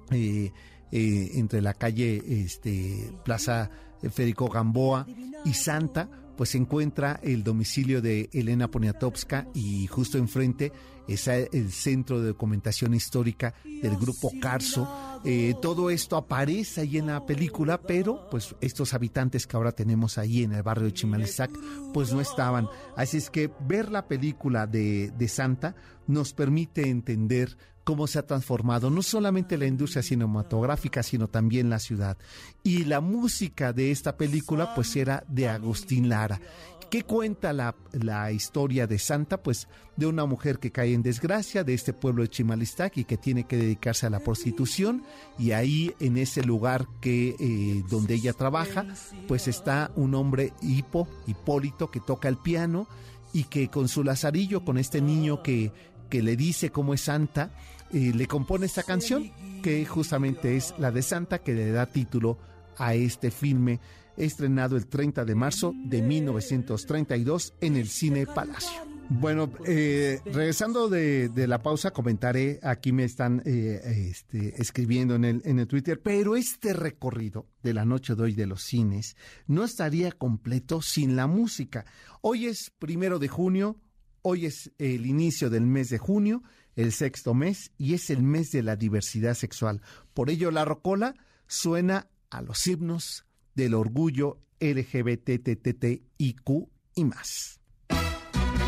eh, 0.10 0.52
eh, 0.98 1.32
entre 1.34 1.62
la 1.62 1.74
calle 1.74 2.24
este, 2.25 3.12
Plaza 3.25 3.70
Federico 4.12 4.48
Gamboa 4.48 5.06
y 5.44 5.54
Santa, 5.54 6.10
pues 6.38 6.52
se 6.52 6.58
encuentra 6.58 7.20
el 7.22 7.44
domicilio 7.44 8.02
de 8.02 8.30
Elena 8.32 8.72
Poniatowska 8.72 9.46
y 9.54 9.88
justo 9.88 10.18
enfrente 10.18 10.72
está 11.06 11.36
el 11.36 11.70
Centro 11.74 12.22
de 12.22 12.28
Documentación 12.28 12.94
Histórica 12.94 13.54
del 13.66 13.98
Grupo 13.98 14.32
Carso. 14.42 15.20
Eh, 15.25 15.54
todo 15.62 15.90
esto 15.90 16.16
aparece 16.16 16.80
ahí 16.80 16.98
en 16.98 17.08
la 17.08 17.25
película, 17.25 17.82
pero 17.82 18.30
pues 18.32 18.56
estos 18.62 18.94
habitantes 18.94 19.46
que 19.46 19.58
ahora 19.58 19.74
tenemos 19.74 20.18
ahí 20.18 20.44
en 20.44 20.54
el 20.54 20.64
barrio 20.64 20.86
de 20.86 20.94
Chimalizac, 20.94 21.52
pues 21.94 22.14
no 22.14 22.22
estaban. 22.22 22.70
Así 22.96 23.18
es 23.18 23.30
que 23.30 23.52
ver 23.68 23.92
la 23.92 24.08
película 24.08 24.66
de, 24.66 25.12
de 25.12 25.28
Santa 25.28 25.75
nos 26.08 26.32
permite 26.32 26.90
entender 26.90 27.58
cómo 27.86 28.08
se 28.08 28.20
ha 28.20 28.25
transformado 28.25 28.89
no 28.89 29.01
solamente 29.01 29.58
la 29.58 29.68
industria 29.68 30.04
cinematográfica, 30.04 31.04
sino 31.04 31.30
también 31.30 31.70
la 31.70 31.80
ciudad. 31.80 32.18
Y 32.63 32.84
la 32.84 33.00
música 33.00 33.72
de 33.72 33.92
esta 33.92 34.18
película 34.18 34.74
pues 34.75 34.94
era 34.98 35.24
de 35.30 35.48
Agustín 35.48 36.10
Lara. 36.10 36.42
¿Qué 36.89 37.04
cuenta 37.04 37.54
la, 37.54 37.75
la, 37.94 38.32
historia 38.32 38.88
de 38.88 39.00
Santa? 39.00 39.42
Pues 39.42 39.68
de 39.98 40.08
una 40.08 40.25
mujer 40.25 40.60
que 40.60 40.72
cae 40.72 40.94
en 40.94 41.04
desgracia 41.04 41.63
de 41.63 41.74
este 41.74 41.94
pueblo 41.94 42.24
de 42.24 42.30
Chimalistac 42.30 42.98
y 42.98 43.06
que 43.06 43.18
tiene 43.18 43.46
que 43.46 43.58
dedicarse 43.58 44.06
a 44.06 44.10
la 44.10 44.20
prostitución 44.20 45.04
y 45.38 45.51
ahí 45.51 45.94
en 46.00 46.18
ese 46.18 46.44
lugar 46.44 46.88
que 47.01 47.36
eh, 47.39 47.84
donde 47.89 48.15
ella 48.15 48.34
trabaja 48.34 48.86
pues 49.27 49.48
está 49.48 49.92
un 49.96 50.15
hombre 50.15 50.54
hipo, 50.62 51.08
Hipólito 51.27 51.92
que 51.92 52.00
toca 52.00 52.30
el 52.30 52.38
piano 52.38 52.88
y 53.34 53.46
que 53.46 53.68
con 53.70 53.89
su 53.89 54.04
lazarillo, 54.04 54.63
con 54.63 54.77
este 54.77 55.01
niño 55.01 55.44
que, 55.44 55.72
que 56.10 56.22
le 56.22 56.36
dice 56.36 56.72
cómo 56.72 56.94
es 56.94 57.01
Santa, 57.01 57.51
le 57.96 58.28
compone 58.28 58.66
esta 58.66 58.84
canción 58.84 59.32
que 59.64 59.86
justamente 59.86 60.58
es 60.58 60.74
la 60.78 60.92
de 60.92 61.02
Santa 61.02 61.40
que 61.40 61.54
le 61.54 61.72
da 61.72 61.86
título 61.86 62.38
a 62.78 62.94
este 62.94 63.32
filme 63.32 63.80
estrenado 64.18 64.78
el 64.78 64.88
30 64.88 65.25
de 65.25 65.36
marzo 65.36 65.74
de 65.75 66.02
1932 66.02 67.54
en 67.62 67.78
el 67.78 67.88
Cine 67.88 68.25
Palacio. 68.28 68.82
Bueno, 69.08 69.52
eh, 69.66 70.20
regresando 70.25 70.90
de, 70.90 71.30
la 71.48 71.62
pausa, 71.62 71.92
comentaré, 71.92 72.60
aquí 72.64 72.92
me 72.92 73.04
están 73.04 73.44
eh, 73.46 74.10
este, 74.10 74.60
escribiendo 74.60 75.16
en 75.16 75.25
el, 75.25 75.42
en 75.46 75.60
el 75.60 75.68
Twitter, 75.68 76.02
pero 76.02 76.36
este 76.36 76.74
recorrido 76.74 77.48
de 77.62 77.75
la 77.75 77.86
noche 77.86 78.16
de 78.16 78.24
hoy 78.24 78.34
de 78.34 78.48
los 78.48 78.64
cines 78.64 79.16
no 79.46 79.64
estaría 79.64 80.12
completo 80.12 80.82
sin 80.82 81.16
la 81.16 81.28
música. 81.28 81.86
Hoy 82.22 82.48
es 82.48 82.72
primero 82.80 83.20
de 83.20 83.28
junio, 83.28 83.78
hoy 84.27 84.48
es 84.48 84.72
el 84.79 85.05
inicio 85.05 85.51
del 85.51 85.67
mes 85.67 85.89
de 85.89 86.00
junio, 86.00 86.41
el 86.75 86.91
sexto 86.91 87.36
mes, 87.36 87.72
y 87.77 87.94
es 87.94 88.10
el 88.10 88.24
mes 88.24 88.51
de 88.51 88.63
la 88.63 88.75
diversidad 88.75 89.36
sexual. 89.36 89.84
Por 90.15 90.32
ello, 90.32 90.50
la 90.50 90.65
rocola 90.65 91.13
suena 91.46 92.08
a 92.32 92.41
los 92.41 92.65
himnos 92.65 93.24
del 93.53 93.75
orgullo 93.75 94.39
LGBTTIQ 94.60 96.50
y 96.96 97.05
más. 97.05 97.60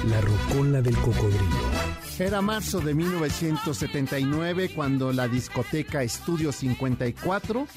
La 0.08 0.22
rocola 0.22 0.84
del 0.84 0.96
cocodrilo. 0.98 1.58
Era 2.20 2.42
marzo 2.42 2.80
de 2.80 2.94
1979 2.94 4.70
cuando 4.76 5.12
la 5.12 5.28
discoteca 5.28 6.04
Estudio 6.04 6.52
54 6.52 7.68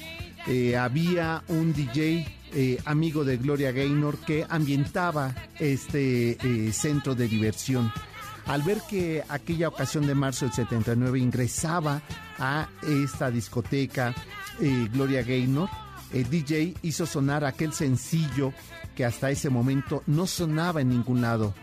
eh, 0.47 0.77
había 0.77 1.43
un 1.47 1.73
DJ 1.73 2.40
eh, 2.53 2.77
amigo 2.85 3.23
de 3.23 3.37
Gloria 3.37 3.71
Gaynor 3.71 4.17
que 4.19 4.45
ambientaba 4.49 5.35
este 5.59 6.31
eh, 6.31 6.73
centro 6.73 7.15
de 7.15 7.27
diversión. 7.27 7.91
Al 8.45 8.63
ver 8.63 8.81
que 8.89 9.23
aquella 9.29 9.67
ocasión 9.67 10.07
de 10.07 10.15
marzo 10.15 10.45
del 10.45 10.53
79 10.53 11.19
ingresaba 11.19 12.01
a 12.39 12.67
esta 12.81 13.29
discoteca 13.29 14.15
Gloria 14.91 15.23
Gaynor, 15.23 15.69
el 16.11 16.29
DJ 16.29 16.75
hizo 16.81 17.05
sonar 17.05 17.45
aquel 17.45 17.71
sencillo 17.71 18.53
que 18.95 19.05
hasta 19.05 19.31
ese 19.31 19.49
momento 19.49 20.03
no 20.07 20.27
sonaba 20.27 20.81
en 20.81 20.89
ningún 20.89 21.21
lado. 21.21 21.53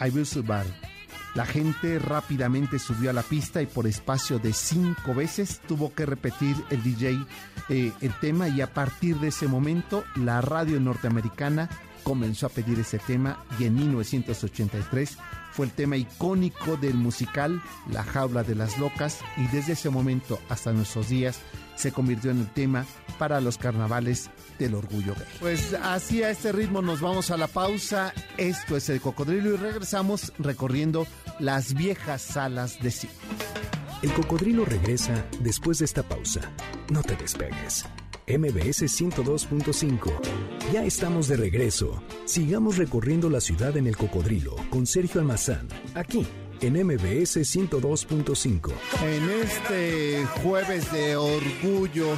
I 0.00 0.10
Will 0.10 0.26
Survive. 0.26 0.95
La 1.36 1.44
gente 1.44 1.98
rápidamente 1.98 2.78
subió 2.78 3.10
a 3.10 3.12
la 3.12 3.22
pista 3.22 3.60
y 3.60 3.66
por 3.66 3.86
espacio 3.86 4.38
de 4.38 4.54
cinco 4.54 5.14
veces 5.14 5.60
tuvo 5.68 5.92
que 5.92 6.06
repetir 6.06 6.56
el 6.70 6.82
DJ 6.82 7.26
eh, 7.68 7.92
el 8.00 8.18
tema 8.20 8.48
y 8.48 8.62
a 8.62 8.72
partir 8.72 9.16
de 9.20 9.28
ese 9.28 9.46
momento 9.46 10.04
la 10.14 10.40
radio 10.40 10.80
norteamericana 10.80 11.68
comenzó 12.04 12.46
a 12.46 12.48
pedir 12.48 12.78
ese 12.80 12.98
tema 12.98 13.44
y 13.58 13.64
en 13.64 13.74
1983 13.74 15.18
fue 15.50 15.66
el 15.66 15.72
tema 15.72 15.96
icónico 15.96 16.76
del 16.76 16.94
musical 16.94 17.62
La 17.90 18.02
jaula 18.02 18.42
de 18.42 18.54
las 18.54 18.78
locas 18.78 19.20
y 19.36 19.46
desde 19.48 19.72
ese 19.72 19.90
momento 19.90 20.38
hasta 20.48 20.72
nuestros 20.72 21.08
días 21.08 21.40
se 21.74 21.92
convirtió 21.92 22.30
en 22.30 22.40
el 22.40 22.48
tema 22.48 22.86
para 23.18 23.40
los 23.40 23.58
carnavales 23.58 24.30
del 24.58 24.74
orgullo 24.74 25.14
gay. 25.14 25.26
Pues 25.40 25.74
así 25.74 26.22
a 26.22 26.30
este 26.30 26.52
ritmo 26.52 26.82
nos 26.82 27.00
vamos 27.00 27.30
a 27.30 27.36
la 27.36 27.46
pausa. 27.46 28.12
Esto 28.36 28.76
es 28.76 28.88
el 28.88 29.00
cocodrilo 29.00 29.54
y 29.54 29.56
regresamos 29.56 30.32
recorriendo 30.38 31.06
las 31.38 31.74
viejas 31.74 32.22
salas 32.22 32.80
de 32.80 32.90
cine. 32.90 33.12
El 34.02 34.12
cocodrilo 34.12 34.64
regresa 34.64 35.26
después 35.40 35.78
de 35.78 35.86
esta 35.86 36.02
pausa. 36.02 36.40
No 36.90 37.02
te 37.02 37.16
despegues. 37.16 37.84
MBS 38.28 38.82
102.5. 38.82 40.10
Ya 40.72 40.84
estamos 40.84 41.28
de 41.28 41.36
regreso. 41.36 42.02
Sigamos 42.24 42.76
recorriendo 42.76 43.30
la 43.30 43.40
ciudad 43.40 43.76
en 43.76 43.86
el 43.86 43.96
cocodrilo 43.96 44.56
con 44.68 44.86
Sergio 44.86 45.20
Almazán, 45.20 45.68
aquí 45.94 46.26
en 46.60 46.74
MBS 46.74 47.36
102.5. 47.36 48.72
En 49.04 49.30
este 49.30 50.26
jueves 50.42 50.90
de 50.92 51.16
orgullo 51.16 52.16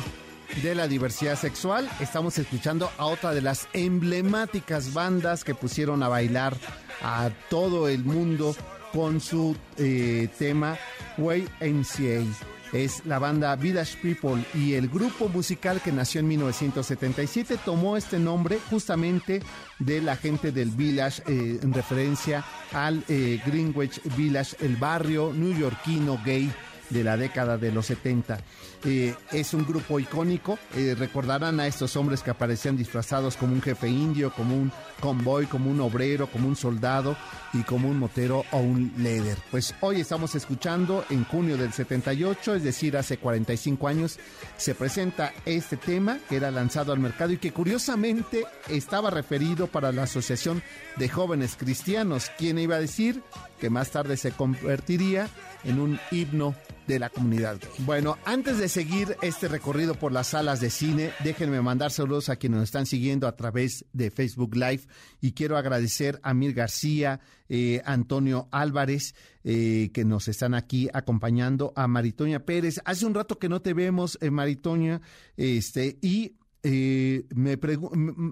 de 0.62 0.74
la 0.74 0.88
diversidad 0.88 1.38
sexual, 1.38 1.88
estamos 2.00 2.38
escuchando 2.38 2.90
a 2.96 3.06
otra 3.06 3.34
de 3.34 3.42
las 3.42 3.68
emblemáticas 3.72 4.94
bandas 4.94 5.44
que 5.44 5.54
pusieron 5.54 6.02
a 6.02 6.08
bailar 6.08 6.56
a 7.02 7.30
todo 7.50 7.88
el 7.88 8.04
mundo 8.04 8.56
con 8.92 9.20
su 9.20 9.56
eh, 9.76 10.28
tema 10.38 10.76
Way 11.18 11.46
MCA 11.60 12.24
es 12.72 13.06
la 13.06 13.18
banda 13.18 13.56
Village 13.56 13.96
People 14.02 14.44
y 14.54 14.74
el 14.74 14.88
grupo 14.88 15.28
musical 15.28 15.80
que 15.80 15.92
nació 15.92 16.20
en 16.20 16.28
1977 16.28 17.58
tomó 17.64 17.96
este 17.96 18.18
nombre 18.18 18.58
justamente 18.70 19.42
de 19.78 20.02
la 20.02 20.16
gente 20.16 20.52
del 20.52 20.70
Village 20.70 21.22
eh, 21.26 21.60
en 21.62 21.72
referencia 21.72 22.44
al 22.72 23.04
eh, 23.08 23.40
Greenwich 23.46 24.00
Village, 24.16 24.56
el 24.60 24.76
barrio 24.76 25.32
newyorkino 25.32 26.20
gay 26.24 26.52
de 26.90 27.04
la 27.04 27.16
década 27.16 27.58
de 27.58 27.72
los 27.72 27.86
70. 27.86 28.38
Eh, 28.84 29.14
es 29.32 29.54
un 29.54 29.66
grupo 29.66 29.98
icónico. 29.98 30.58
Eh, 30.74 30.94
recordarán 30.96 31.58
a 31.60 31.66
estos 31.66 31.96
hombres 31.96 32.22
que 32.22 32.30
aparecían 32.30 32.76
disfrazados 32.76 33.36
como 33.36 33.52
un 33.52 33.62
jefe 33.62 33.88
indio, 33.88 34.32
como 34.32 34.56
un 34.56 34.72
convoy, 35.00 35.46
como 35.46 35.70
un 35.70 35.80
obrero, 35.80 36.28
como 36.28 36.48
un 36.48 36.56
soldado 36.56 37.16
y 37.52 37.62
como 37.62 37.88
un 37.88 37.98
motero 37.98 38.44
o 38.52 38.58
un 38.58 38.92
líder. 38.98 39.36
Pues 39.50 39.74
hoy 39.80 40.00
estamos 40.00 40.34
escuchando 40.34 41.04
en 41.10 41.24
junio 41.24 41.56
del 41.56 41.72
78, 41.72 42.54
es 42.56 42.62
decir, 42.62 42.96
hace 42.96 43.18
45 43.18 43.88
años, 43.88 44.18
se 44.56 44.74
presenta 44.74 45.32
este 45.44 45.76
tema 45.76 46.18
que 46.28 46.36
era 46.36 46.50
lanzado 46.50 46.92
al 46.92 47.00
mercado 47.00 47.32
y 47.32 47.38
que 47.38 47.52
curiosamente 47.52 48.44
estaba 48.68 49.10
referido 49.10 49.66
para 49.66 49.92
la 49.92 50.04
Asociación 50.04 50.62
de 50.96 51.08
Jóvenes 51.08 51.56
Cristianos, 51.58 52.30
quien 52.38 52.58
iba 52.58 52.76
a 52.76 52.80
decir 52.80 53.22
que 53.60 53.70
más 53.70 53.90
tarde 53.90 54.16
se 54.16 54.32
convertiría 54.32 55.28
en 55.64 55.80
un 55.80 55.98
himno 56.10 56.54
de 56.88 56.98
la 56.98 57.10
comunidad 57.10 57.60
Bueno, 57.80 58.16
antes 58.24 58.58
de 58.58 58.68
seguir 58.68 59.16
este 59.22 59.46
recorrido 59.46 59.94
por 59.94 60.10
las 60.10 60.28
salas 60.28 60.58
de 60.60 60.70
cine, 60.70 61.12
déjenme 61.22 61.60
mandar 61.60 61.90
saludos 61.90 62.30
a 62.30 62.36
quienes 62.36 62.60
nos 62.60 62.68
están 62.68 62.86
siguiendo 62.86 63.28
a 63.28 63.36
través 63.36 63.84
de 63.92 64.10
Facebook 64.10 64.56
Live 64.56 64.82
y 65.20 65.32
quiero 65.32 65.58
agradecer 65.58 66.18
a 66.22 66.32
Mir 66.32 66.54
García, 66.54 67.20
eh, 67.48 67.82
Antonio 67.84 68.48
Álvarez, 68.50 69.14
eh, 69.44 69.90
que 69.92 70.04
nos 70.06 70.28
están 70.28 70.54
aquí 70.54 70.88
acompañando, 70.92 71.74
a 71.76 71.86
Maritoña 71.86 72.40
Pérez. 72.40 72.80
Hace 72.86 73.04
un 73.04 73.14
rato 73.14 73.38
que 73.38 73.50
no 73.50 73.60
te 73.60 73.74
vemos, 73.74 74.16
eh, 74.22 74.30
Maritoña, 74.30 75.02
este, 75.36 75.98
y 76.00 76.36
me, 76.62 77.58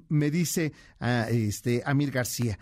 me 0.09 0.31
dice 0.31 0.73
a, 0.99 1.29
este, 1.31 1.83
Amir 1.85 2.11
García, 2.11 2.59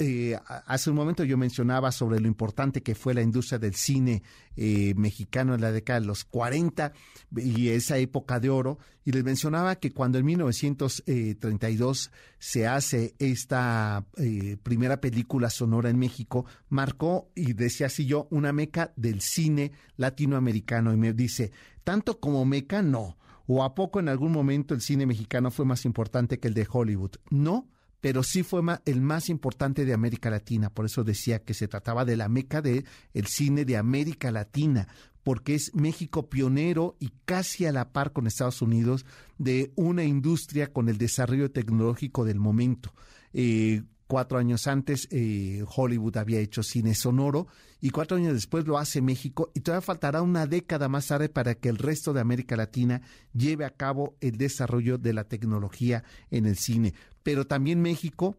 eh, 0.00 0.38
hace 0.66 0.88
un 0.88 0.96
momento 0.96 1.24
yo 1.24 1.36
mencionaba 1.36 1.92
sobre 1.92 2.20
lo 2.20 2.26
importante 2.26 2.82
que 2.82 2.94
fue 2.94 3.12
la 3.12 3.20
industria 3.20 3.58
del 3.58 3.74
cine 3.74 4.22
eh, 4.56 4.94
mexicano 4.96 5.54
en 5.54 5.60
la 5.60 5.72
década 5.72 6.00
de 6.00 6.06
los 6.06 6.24
40 6.24 6.94
y 7.36 7.68
esa 7.68 7.98
época 7.98 8.40
de 8.40 8.48
oro, 8.48 8.78
y 9.04 9.12
les 9.12 9.22
mencionaba 9.24 9.76
que 9.76 9.92
cuando 9.92 10.16
en 10.18 10.24
1932 10.24 12.10
se 12.38 12.66
hace 12.66 13.14
esta 13.18 14.06
eh, 14.16 14.56
primera 14.62 15.02
película 15.02 15.50
sonora 15.50 15.90
en 15.90 15.98
México, 15.98 16.46
marcó, 16.70 17.30
y 17.34 17.52
decía 17.52 17.88
así 17.88 18.06
yo, 18.06 18.26
una 18.30 18.52
meca 18.52 18.94
del 18.96 19.20
cine 19.20 19.72
latinoamericano, 19.96 20.94
y 20.94 20.96
me 20.96 21.12
dice, 21.12 21.52
tanto 21.84 22.20
como 22.20 22.44
meca, 22.46 22.80
no. 22.80 23.18
¿O 23.46 23.64
a 23.64 23.74
poco 23.74 24.00
en 24.00 24.08
algún 24.08 24.32
momento 24.32 24.74
el 24.74 24.80
cine 24.80 25.04
mexicano 25.04 25.50
fue 25.50 25.66
más 25.66 25.84
importante 25.84 26.38
que 26.38 26.48
el 26.48 26.54
de 26.54 26.66
Hollywood? 26.70 27.16
No, 27.30 27.68
pero 28.00 28.22
sí 28.22 28.42
fue 28.42 28.62
el 28.86 29.00
más 29.00 29.28
importante 29.28 29.84
de 29.84 29.92
América 29.92 30.30
Latina. 30.30 30.70
Por 30.70 30.86
eso 30.86 31.04
decía 31.04 31.42
que 31.42 31.54
se 31.54 31.68
trataba 31.68 32.04
de 32.04 32.16
la 32.16 32.28
meca 32.28 32.62
del 32.62 32.86
el 33.12 33.26
cine 33.26 33.64
de 33.64 33.76
América 33.76 34.30
Latina, 34.30 34.88
porque 35.22 35.54
es 35.54 35.74
México 35.74 36.28
pionero 36.28 36.96
y 36.98 37.12
casi 37.24 37.66
a 37.66 37.72
la 37.72 37.92
par 37.92 38.12
con 38.12 38.26
Estados 38.26 38.62
Unidos 38.62 39.04
de 39.38 39.72
una 39.76 40.04
industria 40.04 40.72
con 40.72 40.88
el 40.88 40.98
desarrollo 40.98 41.50
tecnológico 41.50 42.24
del 42.24 42.40
momento. 42.40 42.94
Eh, 43.32 43.82
cuatro 44.10 44.38
años 44.38 44.66
antes 44.66 45.06
eh, 45.12 45.64
Hollywood 45.76 46.16
había 46.16 46.40
hecho 46.40 46.64
cine 46.64 46.96
sonoro 46.96 47.46
y 47.80 47.90
cuatro 47.90 48.16
años 48.16 48.34
después 48.34 48.66
lo 48.66 48.76
hace 48.76 49.00
México 49.00 49.52
y 49.54 49.60
todavía 49.60 49.82
faltará 49.82 50.20
una 50.20 50.48
década 50.48 50.88
más 50.88 51.06
tarde 51.06 51.28
para 51.28 51.54
que 51.54 51.68
el 51.68 51.78
resto 51.78 52.12
de 52.12 52.20
América 52.20 52.56
Latina 52.56 53.02
lleve 53.32 53.64
a 53.64 53.70
cabo 53.70 54.16
el 54.20 54.36
desarrollo 54.36 54.98
de 54.98 55.12
la 55.12 55.24
tecnología 55.24 56.02
en 56.32 56.46
el 56.46 56.56
cine. 56.56 56.92
Pero 57.22 57.46
también 57.46 57.82
México 57.82 58.36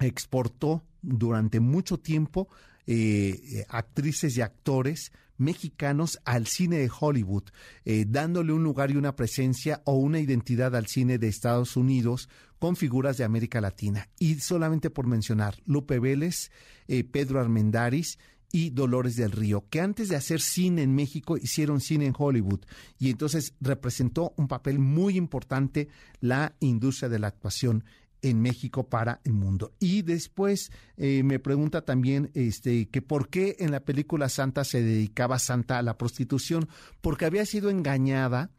exportó 0.00 0.84
durante 1.02 1.60
mucho 1.60 1.98
tiempo 1.98 2.48
eh, 2.86 3.64
actrices 3.68 4.36
y 4.36 4.40
actores 4.40 5.12
mexicanos 5.38 6.18
al 6.24 6.46
cine 6.46 6.78
de 6.78 6.90
Hollywood, 7.00 7.44
eh, 7.84 8.04
dándole 8.06 8.52
un 8.52 8.64
lugar 8.64 8.90
y 8.90 8.96
una 8.96 9.16
presencia 9.16 9.80
o 9.84 9.94
una 9.94 10.20
identidad 10.20 10.76
al 10.76 10.88
cine 10.88 11.18
de 11.18 11.28
Estados 11.28 11.76
Unidos 11.76 12.28
con 12.58 12.76
figuras 12.76 13.16
de 13.16 13.24
América 13.24 13.60
Latina. 13.60 14.08
Y 14.18 14.34
solamente 14.40 14.90
por 14.90 15.06
mencionar, 15.06 15.56
Lupe 15.64 16.00
Vélez, 16.00 16.50
eh, 16.88 17.04
Pedro 17.04 17.40
Armendáriz 17.40 18.18
y 18.50 18.70
Dolores 18.70 19.16
del 19.16 19.32
Río, 19.32 19.66
que 19.68 19.80
antes 19.80 20.08
de 20.08 20.16
hacer 20.16 20.40
cine 20.40 20.82
en 20.82 20.94
México 20.94 21.36
hicieron 21.36 21.80
cine 21.80 22.06
en 22.06 22.14
Hollywood 22.16 22.60
y 22.98 23.10
entonces 23.10 23.54
representó 23.60 24.32
un 24.36 24.48
papel 24.48 24.78
muy 24.78 25.16
importante 25.16 25.88
la 26.20 26.54
industria 26.60 27.08
de 27.08 27.18
la 27.18 27.28
actuación 27.28 27.84
en 28.22 28.40
México 28.40 28.88
para 28.88 29.20
el 29.24 29.32
mundo. 29.32 29.72
Y 29.78 30.02
después 30.02 30.72
eh, 30.96 31.22
me 31.22 31.38
pregunta 31.38 31.82
también 31.82 32.30
este 32.34 32.88
que 32.88 33.02
por 33.02 33.28
qué 33.28 33.56
en 33.60 33.70
la 33.70 33.80
película 33.80 34.28
Santa 34.28 34.64
se 34.64 34.82
dedicaba 34.82 35.38
Santa 35.38 35.78
a 35.78 35.82
la 35.82 35.98
prostitución, 35.98 36.68
porque 37.00 37.26
había 37.26 37.46
sido 37.46 37.70
engañada 37.70 38.50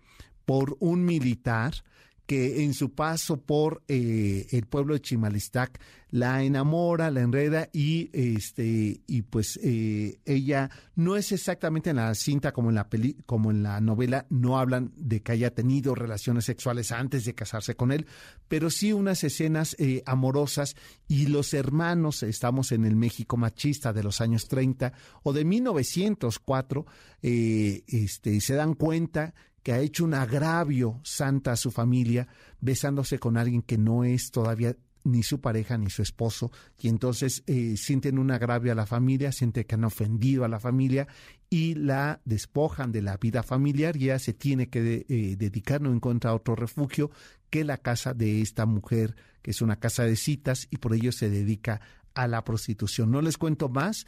por 0.46 0.78
un 0.80 1.04
militar 1.06 1.74
que 2.30 2.64
en 2.64 2.76
su 2.76 2.92
paso 2.92 3.42
por 3.42 3.82
eh, 3.88 4.46
el 4.52 4.68
pueblo 4.68 4.94
de 4.94 5.02
Chimalistac 5.02 5.82
la 6.12 6.44
enamora, 6.44 7.10
la 7.10 7.22
enreda 7.22 7.70
y 7.74 8.12
este 8.14 9.02
y 9.08 9.24
pues 9.24 9.60
eh, 9.64 10.20
ella 10.26 10.70
no 10.96 11.16
es 11.16 11.32
exactamente 11.32 11.90
en 11.90 11.96
la 11.96 12.14
cinta 12.14 12.52
como 12.52 12.70
en 12.70 12.76
la 12.76 12.88
peli, 12.88 13.16
como 13.26 13.50
en 13.50 13.64
la 13.64 13.82
novela 13.82 14.28
no 14.30 14.60
hablan 14.60 14.92
de 14.96 15.24
que 15.24 15.32
haya 15.32 15.56
tenido 15.56 15.96
relaciones 15.96 16.46
sexuales 16.46 16.92
antes 16.92 17.26
de 17.26 17.34
casarse 17.34 17.76
con 17.76 17.92
él, 17.92 18.06
pero 18.48 18.70
sí 18.70 18.94
unas 18.94 19.24
escenas 19.24 19.76
eh, 19.80 20.04
amorosas 20.06 20.76
y 21.08 21.26
los 21.28 21.56
hermanos 21.56 22.22
estamos 22.22 22.72
en 22.72 22.86
el 22.86 22.96
México 22.96 23.38
machista 23.38 23.92
de 23.92 24.04
los 24.04 24.22
años 24.22 24.48
30 24.48 24.94
o 25.24 25.34
de 25.34 25.46
1904 25.46 26.86
este 27.22 28.40
se 28.40 28.54
dan 28.54 28.76
cuenta 28.76 29.34
ha 29.72 29.80
hecho 29.80 30.04
un 30.04 30.14
agravio 30.14 31.00
santa 31.04 31.52
a 31.52 31.58
su 31.58 31.72
familia, 31.72 32.28
besándose 32.62 33.20
con 33.20 33.38
alguien 33.38 33.62
que 33.62 33.78
no 33.78 34.04
es 34.04 34.32
todavía 34.32 34.76
ni 35.04 35.24
su 35.24 35.40
pareja 35.40 35.78
ni 35.78 35.90
su 35.90 36.02
esposo, 36.02 36.52
y 36.78 36.88
entonces 36.90 37.44
eh, 37.48 37.76
sienten 37.78 38.20
un 38.20 38.32
agravio 38.32 38.72
a 38.72 38.76
la 38.76 38.86
familia, 38.86 39.32
sienten 39.32 39.64
que 39.64 39.76
han 39.76 39.86
ofendido 39.86 40.44
a 40.44 40.50
la 40.50 40.60
familia 40.60 41.08
y 41.50 41.76
la 41.76 42.22
despojan 42.26 42.92
de 42.92 43.02
la 43.02 43.18
vida 43.18 43.44
familiar 43.44 43.96
y 43.98 44.18
se 44.20 44.34
tiene 44.34 44.70
que 44.70 45.06
eh, 45.08 45.36
dedicar, 45.38 45.82
no 45.82 45.92
encuentra 45.92 46.34
otro 46.34 46.56
refugio 46.56 47.12
que 47.50 47.64
la 47.64 47.78
casa 47.78 48.14
de 48.14 48.42
esta 48.42 48.66
mujer, 48.66 49.16
que 49.42 49.52
es 49.52 49.62
una 49.62 49.78
casa 49.78 50.04
de 50.04 50.16
citas, 50.16 50.68
y 50.70 50.78
por 50.78 50.94
ello 50.94 51.12
se 51.12 51.30
dedica 51.30 51.82
a 52.14 52.28
la 52.28 52.44
prostitución. 52.44 53.12
No 53.12 53.22
les 53.22 53.38
cuento 53.38 53.70
más, 53.70 54.06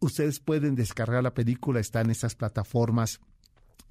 ustedes 0.00 0.40
pueden 0.40 0.74
descargar 0.74 1.22
la 1.22 1.34
película, 1.34 1.80
está 1.80 2.00
en 2.02 2.10
estas 2.10 2.34
plataformas 2.34 3.20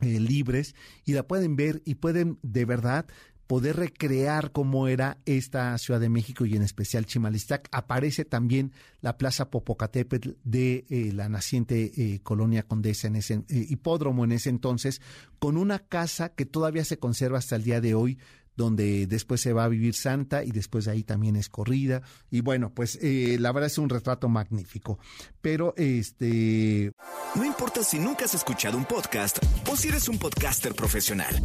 eh, 0.02 0.20
libres 0.20 0.76
y 1.06 1.14
la 1.14 1.24
pueden 1.24 1.56
ver 1.56 1.82
y 1.86 1.96
pueden 1.96 2.40
de 2.42 2.66
verdad 2.66 3.06
poder 3.48 3.76
recrear 3.76 4.52
cómo 4.52 4.88
era 4.88 5.18
esta 5.26 5.78
Ciudad 5.78 6.00
de 6.00 6.10
México 6.10 6.46
y 6.46 6.56
en 6.56 6.64
especial 6.64 7.06
Chimalistac. 7.06 7.68
Aparece 7.72 8.26
también 8.26 8.72
la 9.02 9.18
Plaza 9.18 9.50
Popocatépetl 9.50 10.32
de 10.44 10.86
eh, 10.90 11.12
la 11.14 11.30
naciente 11.30 11.92
eh, 11.96 12.20
colonia 12.24 12.64
Condesa 12.64 13.08
en 13.08 13.18
ese 13.18 13.44
hipódromo 13.50 14.24
en 14.24 14.32
ese 14.32 14.50
entonces, 14.50 15.02
con 15.40 15.58
una 15.58 15.80
casa 15.80 16.30
que 16.30 16.46
todavía 16.46 16.86
se 16.86 16.98
conserva 16.98 17.38
hasta 17.38 17.56
el 17.56 17.64
día 17.64 17.82
de 17.82 17.94
hoy, 17.94 18.18
donde 18.56 19.08
después 19.08 19.42
se 19.42 19.54
va 19.54 19.66
a 19.66 19.68
vivir 19.68 19.96
Santa 19.96 20.44
y 20.44 20.52
después 20.52 20.86
de 20.86 20.92
ahí 20.92 21.04
también 21.04 21.36
es 21.36 21.50
corrida. 21.50 22.02
Y 22.30 22.42
bueno, 22.42 22.74
pues 22.74 23.00
eh, 23.02 23.38
la 23.40 23.52
verdad 23.52 23.68
es 23.68 23.78
un 23.78 23.90
retrato 23.90 24.30
magnífico. 24.30 25.00
Pero 25.42 25.74
este... 25.78 26.92
No 27.36 27.46
importa 27.46 27.84
si 27.84 28.00
nunca 28.00 28.26
has 28.26 28.34
escuchado 28.34 28.78
un 28.78 28.86
podcast 28.86 29.40
o 29.70 29.76
si 29.76 29.90
eres 29.90 30.08
un 30.08 30.18
podcaster 30.18 30.74
profesional. 30.76 31.36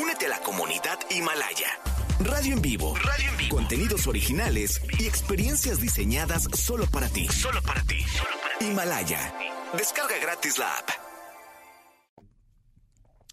Únete 0.00 0.26
a 0.26 0.30
la 0.30 0.40
comunidad 0.40 0.98
Himalaya. 1.10 1.68
Radio 2.20 2.54
en 2.54 2.62
vivo. 2.62 2.94
Radio 2.96 3.30
en 3.30 3.36
vivo. 3.38 3.56
Contenidos 3.56 4.06
originales 4.06 4.82
y 4.98 5.06
experiencias 5.06 5.80
diseñadas 5.80 6.48
solo 6.54 6.86
para 6.86 7.08
ti. 7.08 7.26
Solo 7.28 7.62
para 7.62 7.82
ti. 7.84 8.00
Solo 8.02 8.30
para 8.42 8.58
ti. 8.58 8.66
Himalaya. 8.66 9.34
Descarga 9.76 10.18
gratis 10.20 10.58
la 10.58 10.76
app. 10.76 10.90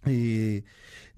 Eh, 0.05 0.63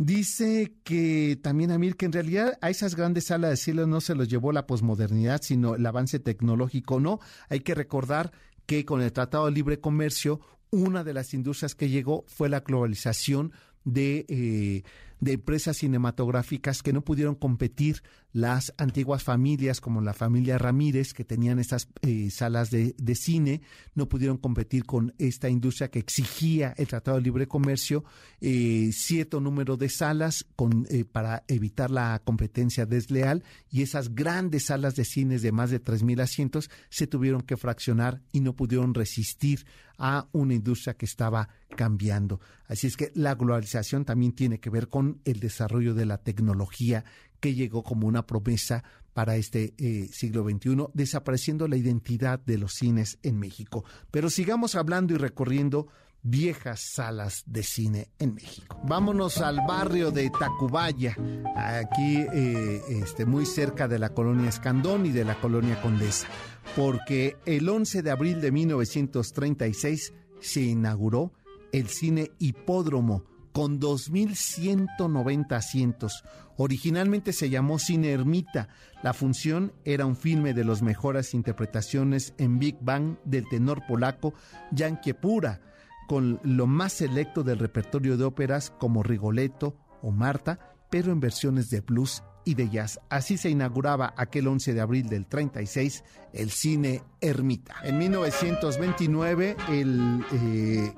Dice 0.01 0.75
que 0.85 1.37
también 1.43 1.71
Amir 1.71 1.97
que 1.97 2.05
en 2.05 2.13
realidad 2.13 2.57
a 2.61 2.69
esas 2.69 2.95
grandes 2.95 3.25
salas 3.25 3.49
de 3.49 3.57
cielo 3.57 3.85
no 3.85 3.99
se 3.99 4.15
los 4.15 4.29
llevó 4.29 4.53
la 4.53 4.65
posmodernidad, 4.65 5.41
sino 5.41 5.75
el 5.75 5.85
avance 5.85 6.19
tecnológico. 6.19 7.01
No, 7.01 7.19
hay 7.49 7.59
que 7.59 7.75
recordar 7.75 8.31
que 8.65 8.85
con 8.85 9.01
el 9.01 9.11
Tratado 9.11 9.47
de 9.47 9.51
Libre 9.51 9.81
Comercio, 9.81 10.39
una 10.71 11.03
de 11.03 11.11
las 11.11 11.33
industrias 11.33 11.75
que 11.75 11.89
llegó 11.89 12.23
fue 12.27 12.47
la 12.47 12.61
globalización 12.61 13.51
de, 13.85 14.25
eh, 14.27 14.83
de 15.19 15.33
empresas 15.33 15.77
cinematográficas 15.77 16.81
que 16.81 16.93
no 16.93 17.01
pudieron 17.01 17.35
competir 17.35 18.03
las 18.31 18.73
antiguas 18.77 19.23
familias 19.23 19.81
como 19.81 20.01
la 20.01 20.13
familia 20.13 20.59
Ramírez 20.59 21.13
que 21.13 21.25
tenían 21.25 21.57
estas 21.57 21.89
eh, 22.01 22.29
salas 22.29 22.69
de, 22.69 22.93
de, 22.97 23.15
cine 23.15 23.61
no 23.95 24.07
pudieron 24.07 24.37
competir 24.37 24.85
con 24.85 25.15
esta 25.17 25.49
industria 25.49 25.89
que 25.89 25.97
exigía 25.97 26.75
el 26.77 26.87
Tratado 26.87 27.17
de 27.17 27.23
Libre 27.23 27.47
Comercio 27.47 28.03
eh, 28.39 28.91
cierto 28.93 29.41
número 29.41 29.77
de 29.77 29.89
salas 29.89 30.45
con, 30.55 30.87
para 31.11 31.43
evitar 31.47 31.89
la 31.89 32.21
competencia 32.23 32.85
desleal 32.85 33.43
y 33.71 33.81
esas 33.81 34.13
grandes 34.13 34.65
salas 34.65 34.95
de 34.95 35.05
cines 35.05 35.41
de 35.41 35.51
más 35.51 35.71
de 35.71 35.81
3.000 35.83 36.21
asientos 36.21 36.69
se 36.89 37.07
tuvieron 37.07 37.41
que 37.41 37.57
fraccionar 37.57 38.21
y 38.31 38.41
no 38.41 38.55
pudieron 38.55 38.93
resistir 38.93 39.65
a 39.99 40.27
una 40.31 40.55
industria 40.55 40.95
que 40.95 41.05
estaba 41.05 41.49
cambiando. 41.75 42.39
Así 42.67 42.87
es 42.87 42.97
que 42.97 43.11
la 43.13 43.35
globalización 43.35 44.05
también 44.05 44.31
tiene 44.31 44.59
que 44.59 44.69
ver 44.69 44.87
con 44.87 45.21
el 45.25 45.39
desarrollo 45.39 45.93
de 45.93 46.05
la 46.05 46.17
tecnología 46.17 47.03
que 47.39 47.53
llegó 47.53 47.83
como 47.83 48.07
una 48.07 48.25
promesa 48.25 48.83
para 49.13 49.35
este 49.35 49.73
eh, 49.77 50.07
siglo 50.11 50.43
XXI, 50.43 50.87
desapareciendo 50.93 51.67
la 51.67 51.77
identidad 51.77 52.39
de 52.39 52.57
los 52.57 52.73
cines 52.73 53.19
en 53.21 53.37
México. 53.37 53.83
Pero 54.11 54.29
sigamos 54.29 54.75
hablando 54.75 55.13
y 55.13 55.17
recorriendo 55.17 55.87
viejas 56.21 56.81
salas 56.81 57.43
de 57.45 57.63
cine 57.63 58.09
en 58.19 58.35
México. 58.35 58.79
Vámonos 58.83 59.39
al 59.39 59.57
barrio 59.67 60.11
de 60.11 60.29
Tacubaya, 60.29 61.15
aquí 61.55 62.17
eh, 62.33 62.81
este, 62.89 63.25
muy 63.25 63.45
cerca 63.45 63.87
de 63.87 63.99
la 63.99 64.09
colonia 64.09 64.49
Escandón 64.49 65.05
y 65.05 65.11
de 65.11 65.25
la 65.25 65.39
colonia 65.39 65.81
Condesa, 65.81 66.27
porque 66.75 67.37
el 67.45 67.67
11 67.67 68.01
de 68.01 68.11
abril 68.11 68.41
de 68.41 68.51
1936 68.51 70.13
se 70.39 70.61
inauguró 70.61 71.33
el 71.71 71.87
cine 71.87 72.31
Hipódromo 72.39 73.23
con 73.51 73.79
2.190 73.79 75.51
asientos. 75.53 76.23
Originalmente 76.57 77.33
se 77.33 77.49
llamó 77.49 77.79
Cine 77.79 78.11
Ermita. 78.11 78.69
La 79.01 79.13
función 79.13 79.73
era 79.85 80.05
un 80.05 80.15
filme 80.15 80.53
de 80.53 80.65
las 80.65 80.81
mejores 80.81 81.33
interpretaciones 81.33 82.33
en 82.37 82.59
Big 82.59 82.77
Bang 82.81 83.17
del 83.25 83.47
tenor 83.47 83.85
polaco 83.87 84.33
Jan 84.75 84.99
Kiepura, 84.99 85.61
con 86.09 86.39
lo 86.41 86.65
más 86.65 86.93
selecto 86.93 87.43
del 87.43 87.59
repertorio 87.59 88.17
de 88.17 88.23
óperas 88.23 88.73
como 88.79 89.03
Rigoletto 89.03 89.75
o 90.01 90.09
Marta, 90.09 90.57
pero 90.89 91.11
en 91.11 91.19
versiones 91.19 91.69
de 91.69 91.81
blues 91.81 92.23
y 92.45 92.55
de 92.55 92.67
jazz. 92.67 92.99
Así 93.09 93.37
se 93.37 93.51
inauguraba 93.51 94.15
aquel 94.17 94.47
11 94.47 94.73
de 94.73 94.81
abril 94.81 95.07
del 95.07 95.27
36 95.27 96.03
el 96.33 96.49
cine 96.49 97.03
Ermita. 97.21 97.75
En 97.83 97.99
1929 97.99 99.55
el 99.69 100.25
eh, 100.33 100.93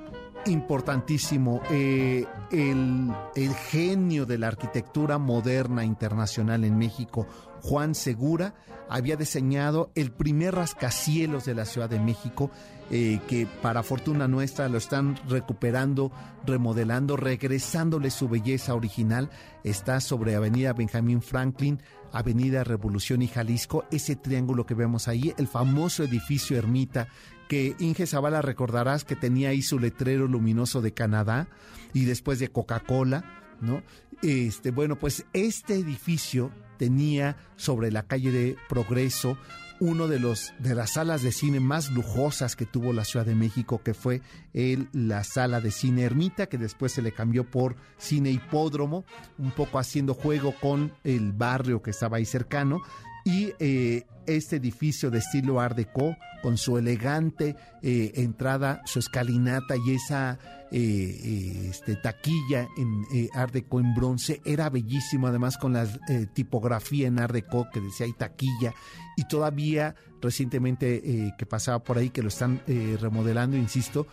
importantísimo. 0.45 1.61
Eh, 1.69 2.25
el, 2.51 3.11
el, 3.35 3.53
genio 3.53 4.25
de 4.25 4.37
la 4.37 4.47
arquitectura 4.47 5.17
moderna 5.17 5.83
internacional 5.83 6.63
en 6.63 6.77
México, 6.77 7.27
Juan 7.61 7.95
Segura, 7.95 8.53
había 8.89 9.15
diseñado 9.15 9.91
el 9.95 10.11
primer 10.11 10.55
rascacielos 10.55 11.45
de 11.45 11.55
la 11.55 11.65
Ciudad 11.65 11.89
de 11.89 11.99
México, 11.99 12.51
eh, 12.89 13.21
que 13.27 13.47
para 13.61 13.83
fortuna 13.83 14.27
nuestra 14.27 14.67
lo 14.67 14.77
están 14.77 15.17
recuperando, 15.29 16.11
remodelando, 16.45 17.15
regresándole 17.15 18.11
su 18.11 18.27
belleza 18.27 18.75
original. 18.75 19.29
Está 19.63 20.01
sobre 20.01 20.35
Avenida 20.35 20.73
Benjamín 20.73 21.21
Franklin, 21.21 21.81
Avenida 22.11 22.65
Revolución 22.65 23.21
y 23.21 23.27
Jalisco, 23.27 23.85
ese 23.91 24.17
triángulo 24.17 24.65
que 24.65 24.73
vemos 24.73 25.07
ahí, 25.07 25.33
el 25.37 25.47
famoso 25.47 26.03
edificio 26.03 26.57
Ermita 26.57 27.07
que 27.47 27.75
Inge 27.79 28.07
Zavala 28.07 28.41
recordarás 28.41 29.03
que 29.03 29.17
tenía 29.17 29.49
ahí 29.49 29.61
su 29.61 29.77
letrero 29.77 30.25
luminoso 30.25 30.81
de 30.81 30.93
Canadá 30.93 31.49
y 31.93 32.05
después 32.05 32.39
de 32.39 32.47
Coca-Cola, 32.47 33.40
¿no? 33.61 33.81
Este, 34.21 34.71
bueno, 34.71 34.97
pues 34.97 35.25
este 35.33 35.75
edificio 35.75 36.51
tenía 36.77 37.37
sobre 37.55 37.91
la 37.91 38.03
calle 38.03 38.31
de 38.31 38.57
Progreso 38.67 39.37
uno 39.81 40.07
de 40.07 40.19
los 40.19 40.53
de 40.59 40.75
las 40.75 40.91
salas 40.91 41.23
de 41.23 41.31
cine 41.31 41.59
más 41.59 41.89
lujosas 41.89 42.55
que 42.55 42.67
tuvo 42.67 42.93
la 42.93 43.03
Ciudad 43.03 43.25
de 43.25 43.33
México, 43.33 43.81
que 43.83 43.95
fue 43.95 44.21
el, 44.53 44.87
la 44.93 45.23
sala 45.23 45.59
de 45.59 45.71
cine 45.71 46.03
Ermita, 46.03 46.45
que 46.45 46.59
después 46.59 46.91
se 46.91 47.01
le 47.01 47.11
cambió 47.11 47.49
por 47.49 47.75
cine 47.97 48.29
Hipódromo, 48.29 49.05
un 49.39 49.49
poco 49.49 49.79
haciendo 49.79 50.13
juego 50.13 50.53
con 50.61 50.93
el 51.03 51.31
barrio 51.33 51.81
que 51.81 51.89
estaba 51.89 52.17
ahí 52.17 52.25
cercano. 52.25 52.79
Y 53.25 53.53
eh, 53.59 54.05
este 54.27 54.57
edificio 54.57 55.09
de 55.09 55.17
estilo 55.17 55.59
Art 55.59 55.75
Deco, 55.75 56.15
con 56.43 56.57
su 56.57 56.77
elegante 56.77 57.55
eh, 57.81 58.11
entrada, 58.15 58.83
su 58.85 58.99
escalinata 58.99 59.75
y 59.77 59.95
esa 59.95 60.37
eh, 60.71 61.67
este, 61.69 61.95
taquilla 61.95 62.67
en 62.77 63.29
Art 63.33 63.53
Deco 63.53 63.79
en 63.79 63.93
bronce, 63.93 64.41
era 64.45 64.69
bellísimo, 64.69 65.27
además 65.27 65.57
con 65.57 65.73
la 65.73 65.87
tipografía 66.33 67.07
en 67.07 67.19
Art 67.19 67.33
Deco 67.33 67.67
que 67.71 67.81
decía 67.81 68.05
ahí 68.05 68.13
taquilla, 68.13 68.73
y 69.17 69.27
todavía 69.27 69.95
recientemente 70.21 71.33
que 71.37 71.45
pasaba 71.45 71.83
por 71.83 71.97
ahí, 71.97 72.09
que 72.09 72.21
lo 72.21 72.29
están 72.29 72.61
remodelando, 72.99 73.57
insisto, 73.57 74.07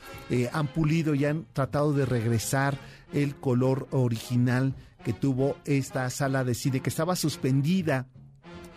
han 0.53 0.67
pulido 0.69 1.15
y 1.15 1.25
han 1.25 1.47
tratado 1.53 1.93
de 1.93 2.07
regresar 2.07 2.79
el 3.13 3.37
color 3.37 3.87
original 3.91 4.75
que 5.05 5.13
tuvo 5.13 5.57
esta 5.65 6.11
sala 6.11 6.45
de 6.45 6.55
cine 6.55 6.81
que 6.81 6.91
estaba 6.91 7.17
suspendida 7.17 8.07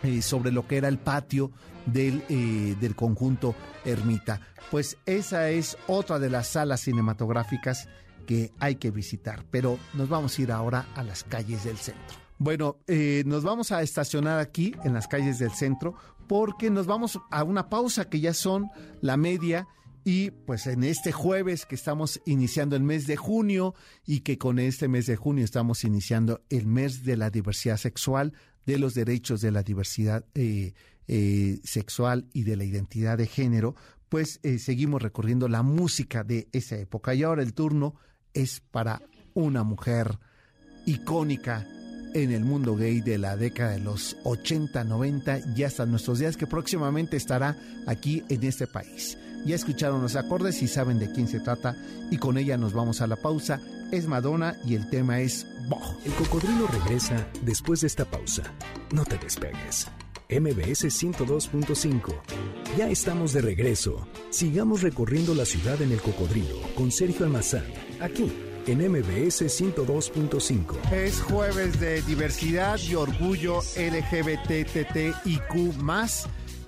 eh, 0.02 0.22
sobre 0.22 0.50
lo 0.50 0.66
que 0.66 0.76
era 0.76 0.88
el 0.88 0.98
patio 0.98 1.52
del, 1.86 2.22
eh, 2.28 2.76
del 2.80 2.94
conjunto 2.94 3.54
Ermita. 3.84 4.40
Pues 4.70 4.96
esa 5.06 5.50
es 5.50 5.76
otra 5.86 6.18
de 6.18 6.30
las 6.30 6.48
salas 6.48 6.80
cinematográficas 6.80 7.88
que 8.26 8.52
hay 8.58 8.76
que 8.76 8.90
visitar, 8.90 9.44
pero 9.50 9.78
nos 9.94 10.08
vamos 10.08 10.38
a 10.38 10.42
ir 10.42 10.52
ahora 10.52 10.86
a 10.94 11.02
las 11.02 11.24
calles 11.24 11.64
del 11.64 11.76
centro. 11.76 12.18
Bueno, 12.38 12.78
eh, 12.86 13.22
nos 13.26 13.44
vamos 13.44 13.70
a 13.72 13.82
estacionar 13.82 14.38
aquí 14.38 14.74
en 14.84 14.94
las 14.94 15.06
calles 15.06 15.38
del 15.38 15.52
centro 15.52 15.94
porque 16.26 16.70
nos 16.70 16.86
vamos 16.86 17.18
a 17.30 17.44
una 17.44 17.68
pausa 17.68 18.08
que 18.08 18.20
ya 18.20 18.34
son 18.34 18.70
la 19.00 19.16
media 19.16 19.68
y 20.04 20.30
pues 20.30 20.66
en 20.66 20.82
este 20.82 21.12
jueves 21.12 21.66
que 21.66 21.74
estamos 21.74 22.20
iniciando 22.26 22.74
el 22.74 22.82
mes 22.82 23.06
de 23.06 23.16
junio 23.16 23.74
y 24.04 24.20
que 24.20 24.38
con 24.38 24.58
este 24.58 24.88
mes 24.88 25.06
de 25.06 25.16
junio 25.16 25.44
estamos 25.44 25.84
iniciando 25.84 26.42
el 26.50 26.66
mes 26.66 27.04
de 27.04 27.16
la 27.16 27.30
diversidad 27.30 27.76
sexual, 27.76 28.32
de 28.66 28.78
los 28.78 28.94
derechos 28.94 29.40
de 29.40 29.52
la 29.52 29.62
diversidad 29.62 30.24
eh, 30.34 30.74
eh, 31.08 31.60
sexual 31.64 32.28
y 32.32 32.44
de 32.44 32.56
la 32.56 32.64
identidad 32.64 33.18
de 33.18 33.26
género, 33.26 33.74
pues 34.08 34.40
eh, 34.42 34.58
seguimos 34.58 35.02
recorriendo 35.02 35.48
la 35.48 35.62
música 35.62 36.24
de 36.24 36.48
esa 36.52 36.76
época. 36.76 37.14
Y 37.14 37.22
ahora 37.22 37.42
el 37.42 37.54
turno 37.54 37.94
es 38.34 38.60
para 38.60 39.02
una 39.34 39.62
mujer 39.62 40.18
icónica 40.86 41.66
en 42.14 42.30
el 42.30 42.44
mundo 42.44 42.76
gay 42.76 43.00
de 43.00 43.18
la 43.18 43.36
década 43.36 43.72
de 43.72 43.80
los 43.80 44.16
80, 44.24 44.84
90 44.84 45.40
y 45.56 45.62
hasta 45.62 45.86
nuestros 45.86 46.18
días 46.18 46.36
que 46.36 46.46
próximamente 46.46 47.16
estará 47.16 47.56
aquí 47.86 48.22
en 48.28 48.44
este 48.44 48.66
país. 48.66 49.16
Ya 49.44 49.56
escucharon 49.56 50.02
los 50.02 50.16
acordes 50.16 50.62
y 50.62 50.68
saben 50.68 50.98
de 50.98 51.10
quién 51.10 51.26
se 51.26 51.40
trata 51.40 51.76
y 52.10 52.18
con 52.18 52.38
ella 52.38 52.56
nos 52.56 52.74
vamos 52.74 53.00
a 53.00 53.06
la 53.06 53.16
pausa. 53.16 53.60
Es 53.90 54.06
Madonna 54.06 54.56
y 54.64 54.74
el 54.74 54.88
tema 54.88 55.20
es 55.20 55.46
Boh. 55.68 55.98
El 56.04 56.12
cocodrilo 56.12 56.66
regresa 56.68 57.26
después 57.42 57.80
de 57.80 57.88
esta 57.88 58.04
pausa. 58.04 58.42
No 58.92 59.04
te 59.04 59.18
despegues. 59.18 59.88
MBS 60.40 60.86
102.5. 60.86 62.14
Ya 62.76 62.88
estamos 62.88 63.32
de 63.32 63.42
regreso. 63.42 64.06
Sigamos 64.30 64.82
recorriendo 64.82 65.34
la 65.34 65.44
ciudad 65.44 65.80
en 65.82 65.92
el 65.92 66.00
cocodrilo 66.00 66.56
con 66.74 66.90
Sergio 66.90 67.26
Almazán, 67.26 67.66
aquí 68.00 68.32
en 68.66 68.78
MBS 68.90 69.42
102.5. 69.42 70.92
Es 70.92 71.20
jueves 71.20 71.78
de 71.80 72.00
diversidad 72.02 72.78
y 72.78 72.94
orgullo 72.94 73.60
LGBTTIQ 73.76 75.42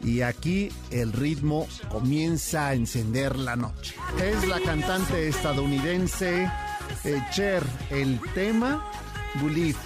y 0.02 0.20
aquí 0.20 0.70
el 0.90 1.12
ritmo 1.12 1.66
comienza 1.88 2.68
a 2.68 2.74
encender 2.74 3.36
la 3.36 3.56
noche. 3.56 3.94
Es 4.22 4.46
la 4.46 4.60
cantante 4.60 5.28
estadounidense 5.28 6.50
eh, 7.04 7.22
Cher, 7.32 7.62
el 7.90 8.20
tema 8.34 8.90
Believe, 9.42 9.78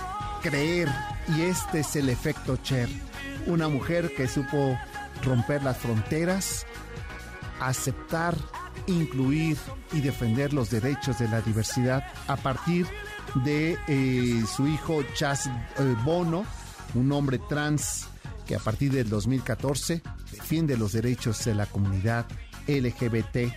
creer, 0.42 0.88
y 1.36 1.42
este 1.42 1.80
es 1.80 1.96
el 1.96 2.08
efecto 2.08 2.56
Cher. 2.56 2.88
Una 3.46 3.68
mujer 3.68 4.14
que 4.14 4.28
supo 4.28 4.78
romper 5.24 5.62
las 5.62 5.78
fronteras, 5.78 6.66
aceptar, 7.60 8.36
incluir 8.86 9.56
y 9.92 10.00
defender 10.00 10.52
los 10.52 10.70
derechos 10.70 11.18
de 11.18 11.28
la 11.28 11.40
diversidad 11.40 12.04
a 12.26 12.36
partir 12.36 12.86
de 13.44 13.76
eh, 13.88 14.42
su 14.54 14.66
hijo 14.66 15.02
Chas 15.14 15.46
eh, 15.46 15.96
Bono, 16.04 16.44
un 16.94 17.12
hombre 17.12 17.38
trans 17.48 18.06
que 18.46 18.56
a 18.56 18.58
partir 18.58 18.92
del 18.92 19.08
2014 19.10 20.02
defiende 20.32 20.76
los 20.76 20.92
derechos 20.92 21.44
de 21.44 21.54
la 21.54 21.66
comunidad 21.66 22.26
LGBT, 22.66 23.52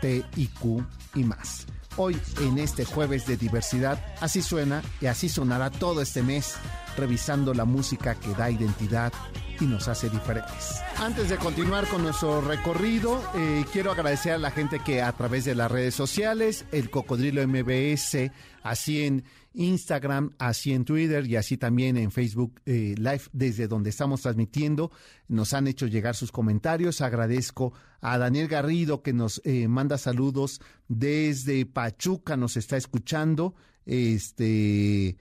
TIQ 0.00 0.84
y 1.14 1.24
más. 1.24 1.66
Hoy, 1.96 2.16
en 2.40 2.58
este 2.58 2.84
jueves 2.84 3.26
de 3.26 3.36
diversidad, 3.36 4.02
así 4.20 4.42
suena 4.42 4.82
y 5.00 5.06
así 5.06 5.28
sonará 5.28 5.70
todo 5.70 6.02
este 6.02 6.22
mes, 6.22 6.54
revisando 6.96 7.54
la 7.54 7.64
música 7.64 8.14
que 8.14 8.32
da 8.34 8.50
identidad 8.50 9.12
y 9.60 9.66
nos 9.66 9.88
hace 9.88 10.08
diferentes. 10.08 10.80
Antes 10.96 11.28
de 11.28 11.36
continuar 11.36 11.86
con 11.86 12.02
nuestro 12.02 12.40
recorrido, 12.40 13.22
eh, 13.34 13.64
quiero 13.72 13.92
agradecer 13.92 14.32
a 14.32 14.38
la 14.38 14.50
gente 14.50 14.80
que 14.80 15.02
a 15.02 15.12
través 15.12 15.44
de 15.44 15.54
las 15.54 15.70
redes 15.70 15.94
sociales, 15.94 16.64
el 16.72 16.90
Cocodrilo 16.90 17.46
MBS, 17.46 18.30
así 18.62 19.04
en 19.04 19.24
Instagram, 19.52 20.32
así 20.38 20.72
en 20.72 20.84
Twitter 20.84 21.26
y 21.26 21.36
así 21.36 21.56
también 21.56 21.96
en 21.96 22.10
Facebook 22.10 22.60
eh, 22.66 22.94
Live, 22.96 23.22
desde 23.32 23.68
donde 23.68 23.90
estamos 23.90 24.22
transmitiendo, 24.22 24.90
nos 25.28 25.52
han 25.52 25.66
hecho 25.66 25.86
llegar 25.86 26.14
sus 26.14 26.32
comentarios. 26.32 27.00
Agradezco 27.00 27.72
a 28.00 28.16
Daniel 28.16 28.48
Garrido 28.48 29.02
que 29.02 29.12
nos 29.12 29.42
eh, 29.44 29.68
manda 29.68 29.98
saludos 29.98 30.60
desde 30.88 31.66
Pachuca, 31.66 32.36
nos 32.36 32.56
está 32.56 32.76
escuchando. 32.76 33.54
Este 33.86 35.16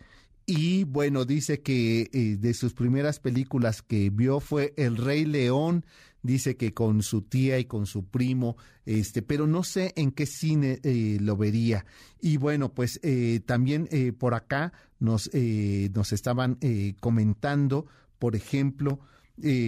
y 0.49 0.83
bueno, 0.83 1.25
dice 1.25 1.61
que 1.61 2.09
eh, 2.11 2.37
de 2.39 2.55
sus 2.55 2.73
primeras 2.73 3.19
películas 3.19 3.83
que 3.83 4.09
vio 4.09 4.39
fue 4.39 4.73
El 4.77 4.97
Rey 4.97 5.23
León, 5.23 5.85
dice 6.23 6.57
que 6.57 6.73
con 6.73 7.03
su 7.03 7.21
tía 7.21 7.59
y 7.59 7.65
con 7.65 7.85
su 7.85 8.05
primo, 8.05 8.57
este, 8.83 9.21
pero 9.21 9.45
no 9.45 9.61
sé 9.63 9.93
en 9.95 10.09
qué 10.09 10.25
cine 10.25 10.79
eh, 10.81 11.19
lo 11.21 11.37
vería. 11.37 11.85
Y 12.19 12.37
bueno, 12.37 12.73
pues 12.73 12.99
eh, 13.03 13.41
también 13.45 13.87
por 14.17 14.33
acá 14.33 14.73
nos, 14.97 15.29
nos 15.93 16.13
estaban 16.13 16.57
comentando, 16.99 17.85
por 18.17 18.35
ejemplo, 18.35 18.99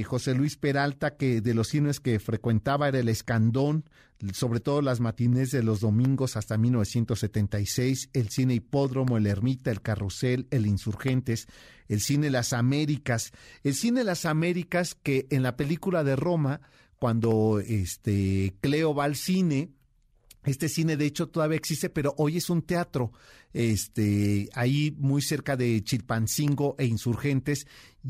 José 0.06 0.36
Luis 0.36 0.58
Peralta, 0.58 1.16
que 1.16 1.42
de 1.42 1.54
los 1.54 1.70
cines 1.70 2.00
que 2.00 2.20
frecuentaba 2.20 2.88
era 2.88 3.00
el 3.00 3.10
Escandón, 3.10 3.86
sobre 4.34 4.60
todo 4.60 4.82
las 4.82 5.00
matines 5.00 5.52
de 5.52 5.64
los 5.64 5.80
domingos 5.80 6.38
hasta 6.38 6.58
1976, 6.58 8.10
el 8.14 8.30
cine 8.30 8.56
Hipódromo, 8.56 9.18
el 9.18 9.28
Ermita, 9.28 9.72
el 9.72 9.82
Carrusel, 9.82 10.48
el 10.52 10.68
Insurgentes, 10.68 11.48
el 11.88 12.02
cine 12.02 12.30
Las 12.30 12.54
Américas, 12.54 13.32
el 13.64 13.74
cine 13.74 14.04
Las 14.04 14.26
Américas 14.26 14.96
que 14.96 15.28
en 15.30 15.44
la 15.44 15.58
película 15.58 16.04
de 16.04 16.16
Roma, 16.16 16.62
cuando 17.00 17.60
este 17.60 18.54
Cleo 18.62 18.94
va 18.94 19.06
al 19.06 19.16
cine, 19.16 19.72
este 20.44 20.70
cine, 20.70 20.98
de 20.98 21.06
hecho, 21.06 21.30
todavía 21.30 21.58
existe, 21.58 21.90
pero 21.90 22.16
hoy 22.18 22.38
es 22.38 22.50
un 22.50 22.64
teatro, 22.64 23.12
este, 23.54 24.50
ahí 24.54 24.96
muy 24.98 25.22
cerca 25.22 25.56
de 25.56 25.84
Chilpancingo 25.84 26.76
e 26.78 26.86
Insurgentes, 26.86 27.68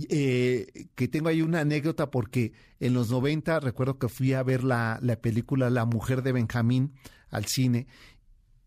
eh, 0.09 0.87
que 0.95 1.07
tengo 1.07 1.29
ahí 1.29 1.41
una 1.41 1.61
anécdota 1.61 2.11
porque 2.11 2.53
en 2.79 2.93
los 2.93 3.09
90 3.09 3.59
recuerdo 3.59 3.99
que 3.99 4.09
fui 4.09 4.33
a 4.33 4.43
ver 4.43 4.63
la, 4.63 4.99
la 5.01 5.15
película 5.15 5.69
La 5.69 5.85
Mujer 5.85 6.21
de 6.21 6.31
Benjamín 6.31 6.93
al 7.29 7.45
cine 7.45 7.87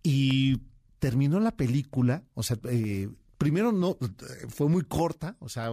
y 0.02 0.60
terminó 0.98 1.40
la 1.40 1.56
película, 1.56 2.24
o 2.34 2.42
sea, 2.42 2.58
eh, 2.64 3.08
primero 3.38 3.72
no, 3.72 3.98
fue 4.48 4.68
muy 4.68 4.82
corta, 4.82 5.36
o 5.40 5.48
sea, 5.48 5.70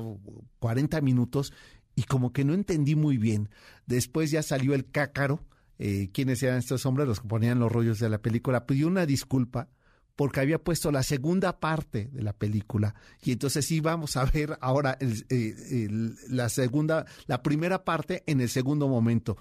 40 0.59 1.01
minutos, 1.01 1.53
y 1.95 2.03
como 2.03 2.31
que 2.33 2.45
no 2.45 2.53
entendí 2.53 2.95
muy 2.95 3.17
bien. 3.17 3.49
Después 3.85 4.31
ya 4.31 4.43
salió 4.43 4.73
el 4.73 4.89
cácaro 4.89 5.45
eh, 5.83 6.11
quiénes 6.13 6.43
eran 6.43 6.59
estos 6.59 6.85
hombres, 6.85 7.07
los 7.07 7.21
que 7.21 7.27
ponían 7.27 7.57
los 7.59 7.71
rollos 7.71 7.97
de 7.97 8.07
la 8.07 8.21
película, 8.21 8.67
pidió 8.67 8.87
una 8.87 9.07
disculpa 9.07 9.67
porque 10.15 10.39
había 10.39 10.59
puesto 10.59 10.91
la 10.91 11.03
segunda 11.03 11.59
parte 11.59 12.09
de 12.11 12.21
la 12.21 12.33
película 12.33 12.95
y 13.23 13.31
entonces 13.31 13.69
íbamos 13.71 14.17
a 14.17 14.25
ver 14.25 14.57
ahora 14.61 14.97
eh, 14.99 15.89
la 16.29 16.49
segunda, 16.49 17.05
la 17.27 17.41
primera 17.41 17.83
parte 17.83 18.23
en 18.25 18.41
el 18.41 18.49
segundo 18.49 18.87
momento. 18.87 19.37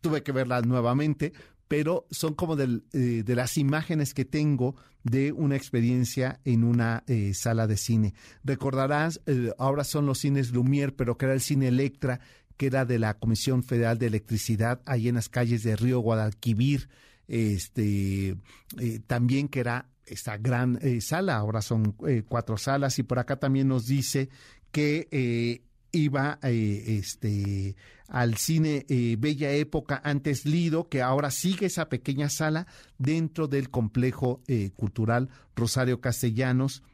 Tuve 0.00 0.22
que 0.22 0.32
verla 0.32 0.62
nuevamente, 0.62 1.32
pero 1.68 2.06
son 2.10 2.34
como 2.34 2.58
eh, 2.58 3.22
de 3.24 3.34
las 3.34 3.58
imágenes 3.58 4.14
que 4.14 4.24
tengo 4.24 4.76
de 5.04 5.32
una 5.32 5.56
experiencia 5.56 6.40
en 6.44 6.64
una 6.64 7.04
eh, 7.06 7.32
sala 7.34 7.66
de 7.66 7.76
cine. 7.76 8.14
Recordarás, 8.44 9.20
ahora 9.58 9.84
son 9.84 10.06
los 10.06 10.18
cines 10.18 10.52
Lumière, 10.52 10.92
pero 10.92 11.16
que 11.16 11.26
era 11.26 11.34
el 11.34 11.40
cine 11.40 11.68
Electra, 11.68 12.20
que 12.56 12.66
era 12.66 12.84
de 12.84 12.98
la 12.98 13.14
Comisión 13.14 13.62
Federal 13.62 13.98
de 13.98 14.06
Electricidad, 14.06 14.82
ahí 14.84 15.08
en 15.08 15.14
las 15.14 15.28
calles 15.28 15.62
de 15.62 15.76
Río 15.76 16.00
Guadalquivir, 16.00 16.88
este, 17.28 18.36
también 19.06 19.48
que 19.48 19.60
era 19.60 19.86
esta 20.10 20.36
gran 20.36 20.78
eh, 20.82 21.00
sala, 21.00 21.36
ahora 21.36 21.62
son 21.62 21.96
eh, 22.06 22.22
cuatro 22.28 22.56
salas 22.56 22.98
y 22.98 23.02
por 23.02 23.18
acá 23.18 23.36
también 23.36 23.68
nos 23.68 23.86
dice 23.86 24.28
que 24.72 25.08
eh, 25.10 25.62
iba 25.92 26.38
este 26.42 27.76
al 28.06 28.36
cine 28.36 28.86
Bella 29.18 29.50
Época 29.52 30.00
antes 30.04 30.44
Lido, 30.44 30.88
que 30.88 31.02
ahora 31.02 31.30
sigue 31.30 31.66
esa 31.66 31.88
pequeña 31.88 32.28
sala 32.28 32.66
dentro 32.98 33.48
del 33.48 33.70
complejo 33.70 34.40
cultural 34.76 35.30
Rosario 35.56 36.00
Castellanos 36.00 36.84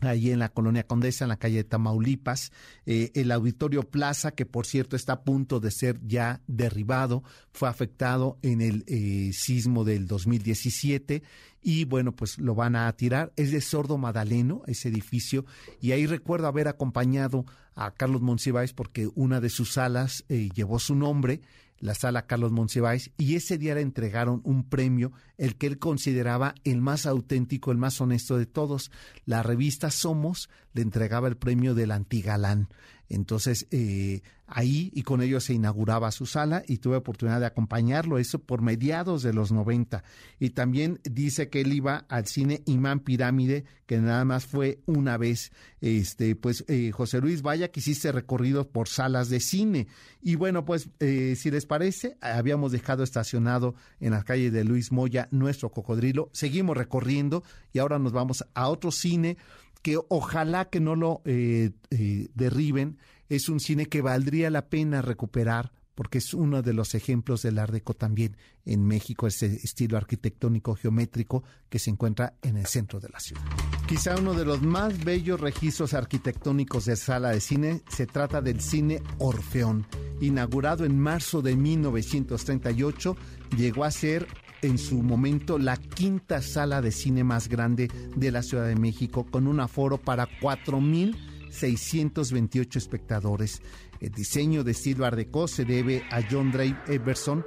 ahí 0.00 0.30
en 0.30 0.38
la 0.38 0.50
colonia 0.50 0.86
Condesa, 0.86 1.24
en 1.24 1.30
la 1.30 1.36
calle 1.38 1.56
de 1.56 1.64
Tamaulipas, 1.64 2.52
eh, 2.86 3.10
el 3.14 3.32
Auditorio 3.32 3.82
Plaza, 3.82 4.32
que 4.32 4.46
por 4.46 4.66
cierto 4.66 4.96
está 4.96 5.14
a 5.14 5.22
punto 5.22 5.60
de 5.60 5.70
ser 5.70 5.98
ya 6.06 6.40
derribado, 6.46 7.24
fue 7.52 7.68
afectado 7.68 8.38
en 8.42 8.60
el 8.60 8.84
eh, 8.86 9.30
sismo 9.32 9.84
del 9.84 10.06
2017 10.06 11.22
y 11.62 11.84
bueno, 11.84 12.12
pues 12.12 12.38
lo 12.38 12.54
van 12.54 12.76
a 12.76 12.92
tirar. 12.92 13.32
Es 13.36 13.50
de 13.50 13.60
Sordo 13.60 13.98
Madaleno, 13.98 14.62
ese 14.66 14.88
edificio, 14.88 15.44
y 15.80 15.92
ahí 15.92 16.06
recuerdo 16.06 16.46
haber 16.46 16.68
acompañado 16.68 17.44
a 17.74 17.90
Carlos 17.92 18.22
Monsiváis 18.22 18.72
porque 18.72 19.08
una 19.14 19.40
de 19.40 19.50
sus 19.50 19.72
salas 19.72 20.24
eh, 20.28 20.48
llevó 20.54 20.78
su 20.78 20.94
nombre 20.94 21.40
la 21.80 21.94
sala 21.94 22.26
Carlos 22.26 22.52
Monsiváis, 22.52 23.10
y 23.16 23.36
ese 23.36 23.58
día 23.58 23.74
le 23.74 23.80
entregaron 23.80 24.40
un 24.44 24.68
premio, 24.68 25.12
el 25.36 25.56
que 25.56 25.66
él 25.66 25.78
consideraba 25.78 26.54
el 26.64 26.80
más 26.80 27.06
auténtico, 27.06 27.70
el 27.70 27.78
más 27.78 28.00
honesto 28.00 28.36
de 28.36 28.46
todos. 28.46 28.90
La 29.24 29.42
revista 29.42 29.90
Somos 29.90 30.48
le 30.72 30.82
entregaba 30.82 31.28
el 31.28 31.36
premio 31.36 31.74
del 31.74 31.92
antigalán. 31.92 32.68
Entonces, 33.08 33.66
eh, 33.70 34.20
ahí 34.46 34.90
y 34.94 35.02
con 35.02 35.22
ello 35.22 35.40
se 35.40 35.54
inauguraba 35.54 36.10
su 36.10 36.26
sala 36.26 36.62
y 36.66 36.78
tuve 36.78 36.96
oportunidad 36.96 37.40
de 37.40 37.46
acompañarlo, 37.46 38.18
eso 38.18 38.38
por 38.38 38.62
mediados 38.62 39.22
de 39.22 39.32
los 39.32 39.52
90. 39.52 40.02
Y 40.38 40.50
también 40.50 41.00
dice 41.04 41.48
que 41.48 41.62
él 41.62 41.72
iba 41.72 42.06
al 42.08 42.26
cine 42.26 42.62
Imán 42.66 43.00
Pirámide, 43.00 43.64
que 43.86 43.98
nada 43.98 44.24
más 44.24 44.46
fue 44.46 44.80
una 44.86 45.16
vez. 45.16 45.52
Este, 45.80 46.36
pues, 46.36 46.64
eh, 46.68 46.90
José 46.92 47.20
Luis, 47.20 47.42
vaya 47.42 47.70
que 47.70 47.80
hiciste 47.80 48.12
recorrido 48.12 48.68
por 48.68 48.88
salas 48.88 49.28
de 49.28 49.40
cine. 49.40 49.86
Y 50.20 50.34
bueno, 50.34 50.64
pues, 50.64 50.90
eh, 51.00 51.34
si 51.36 51.50
les 51.50 51.66
parece, 51.66 52.16
habíamos 52.20 52.72
dejado 52.72 53.02
estacionado 53.02 53.74
en 54.00 54.12
la 54.12 54.22
calle 54.22 54.50
de 54.50 54.64
Luis 54.64 54.92
Moya 54.92 55.28
nuestro 55.30 55.70
cocodrilo. 55.70 56.30
Seguimos 56.32 56.76
recorriendo 56.76 57.42
y 57.72 57.78
ahora 57.78 57.98
nos 57.98 58.12
vamos 58.12 58.44
a 58.54 58.68
otro 58.68 58.90
cine 58.90 59.36
que 59.82 59.98
ojalá 60.08 60.66
que 60.66 60.80
no 60.80 60.96
lo 60.96 61.22
eh, 61.24 61.70
eh, 61.90 62.28
derriben. 62.34 62.98
Es 63.28 63.48
un 63.48 63.60
cine 63.60 63.86
que 63.86 64.02
valdría 64.02 64.50
la 64.50 64.68
pena 64.68 65.02
recuperar 65.02 65.72
porque 65.98 66.18
es 66.18 66.32
uno 66.32 66.62
de 66.62 66.72
los 66.74 66.94
ejemplos 66.94 67.42
del 67.42 67.58
Art 67.58 67.72
Deco 67.72 67.92
también 67.92 68.36
en 68.64 68.86
México, 68.86 69.26
ese 69.26 69.46
estilo 69.46 69.96
arquitectónico 69.96 70.76
geométrico 70.76 71.42
que 71.68 71.80
se 71.80 71.90
encuentra 71.90 72.34
en 72.40 72.56
el 72.56 72.66
centro 72.66 73.00
de 73.00 73.08
la 73.08 73.18
ciudad. 73.18 73.42
Quizá 73.88 74.14
uno 74.14 74.34
de 74.34 74.44
los 74.44 74.62
más 74.62 75.02
bellos 75.04 75.40
registros 75.40 75.94
arquitectónicos 75.94 76.84
de 76.84 76.94
sala 76.94 77.30
de 77.30 77.40
cine 77.40 77.82
se 77.88 78.06
trata 78.06 78.40
del 78.40 78.60
cine 78.60 79.02
Orfeón. 79.18 79.88
Inaugurado 80.20 80.84
en 80.84 81.00
marzo 81.00 81.42
de 81.42 81.56
1938, 81.56 83.16
llegó 83.56 83.82
a 83.82 83.90
ser 83.90 84.28
en 84.62 84.78
su 84.78 85.02
momento 85.02 85.58
la 85.58 85.76
quinta 85.76 86.40
sala 86.42 86.80
de 86.80 86.92
cine 86.92 87.24
más 87.24 87.48
grande 87.48 87.90
de 88.16 88.30
la 88.30 88.42
Ciudad 88.42 88.66
de 88.66 88.76
México, 88.76 89.26
con 89.30 89.46
un 89.46 89.60
aforo 89.60 89.98
para 89.98 90.26
4.628 90.40 92.76
espectadores. 92.76 93.60
El 94.00 94.12
diseño 94.12 94.64
de 94.64 94.72
estilo 94.72 95.04
Art 95.04 95.18
se 95.46 95.64
debe 95.64 96.04
a 96.10 96.22
John 96.28 96.50
Drake 96.52 96.76
Everson, 96.86 97.44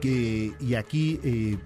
que, 0.00 0.52
y 0.60 0.74
aquí 0.74 1.18
eh, 1.22 1.58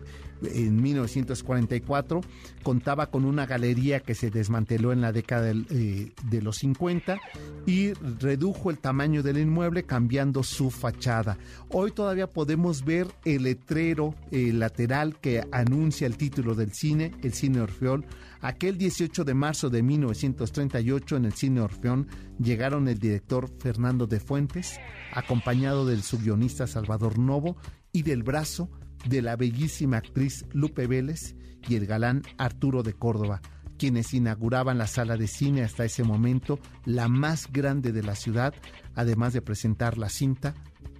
en 0.46 0.82
1944 0.82 2.20
contaba 2.62 3.10
con 3.10 3.24
una 3.24 3.46
galería 3.46 4.00
que 4.00 4.14
se 4.14 4.30
desmanteló 4.30 4.92
en 4.92 5.00
la 5.00 5.12
década 5.12 5.52
eh, 5.52 6.12
de 6.24 6.42
los 6.42 6.58
50 6.58 7.20
y 7.66 7.92
redujo 7.92 8.70
el 8.70 8.78
tamaño 8.78 9.22
del 9.22 9.38
inmueble 9.38 9.84
cambiando 9.84 10.42
su 10.42 10.70
fachada. 10.70 11.38
Hoy 11.68 11.92
todavía 11.92 12.26
podemos 12.26 12.84
ver 12.84 13.06
el 13.24 13.44
letrero 13.44 14.14
eh, 14.30 14.52
lateral 14.52 15.18
que 15.20 15.44
anuncia 15.52 16.06
el 16.06 16.16
título 16.16 16.54
del 16.54 16.72
cine, 16.72 17.12
el 17.22 17.34
cine 17.34 17.60
Orfeón. 17.60 18.06
Aquel 18.40 18.76
18 18.76 19.24
de 19.24 19.34
marzo 19.34 19.70
de 19.70 19.82
1938 19.82 21.16
en 21.16 21.24
el 21.24 21.32
cine 21.32 21.60
Orfeón 21.60 22.08
llegaron 22.38 22.88
el 22.88 22.98
director 22.98 23.50
Fernando 23.58 24.06
de 24.06 24.20
Fuentes, 24.20 24.78
acompañado 25.12 25.86
del 25.86 26.02
subguionista 26.02 26.66
Salvador 26.66 27.18
Novo 27.18 27.56
y 27.92 28.02
del 28.02 28.22
brazo 28.22 28.68
de 29.06 29.22
la 29.22 29.36
bellísima 29.36 29.98
actriz 29.98 30.44
Lupe 30.52 30.86
Vélez 30.86 31.34
y 31.68 31.76
el 31.76 31.86
galán 31.86 32.22
Arturo 32.38 32.82
de 32.82 32.94
Córdoba, 32.94 33.40
quienes 33.78 34.14
inauguraban 34.14 34.78
la 34.78 34.86
sala 34.86 35.16
de 35.16 35.26
cine 35.26 35.62
hasta 35.62 35.84
ese 35.84 36.04
momento, 36.04 36.58
la 36.84 37.08
más 37.08 37.50
grande 37.52 37.92
de 37.92 38.02
la 38.02 38.14
ciudad, 38.14 38.54
además 38.94 39.32
de 39.32 39.42
presentar 39.42 39.98
la 39.98 40.08
cinta 40.08 40.54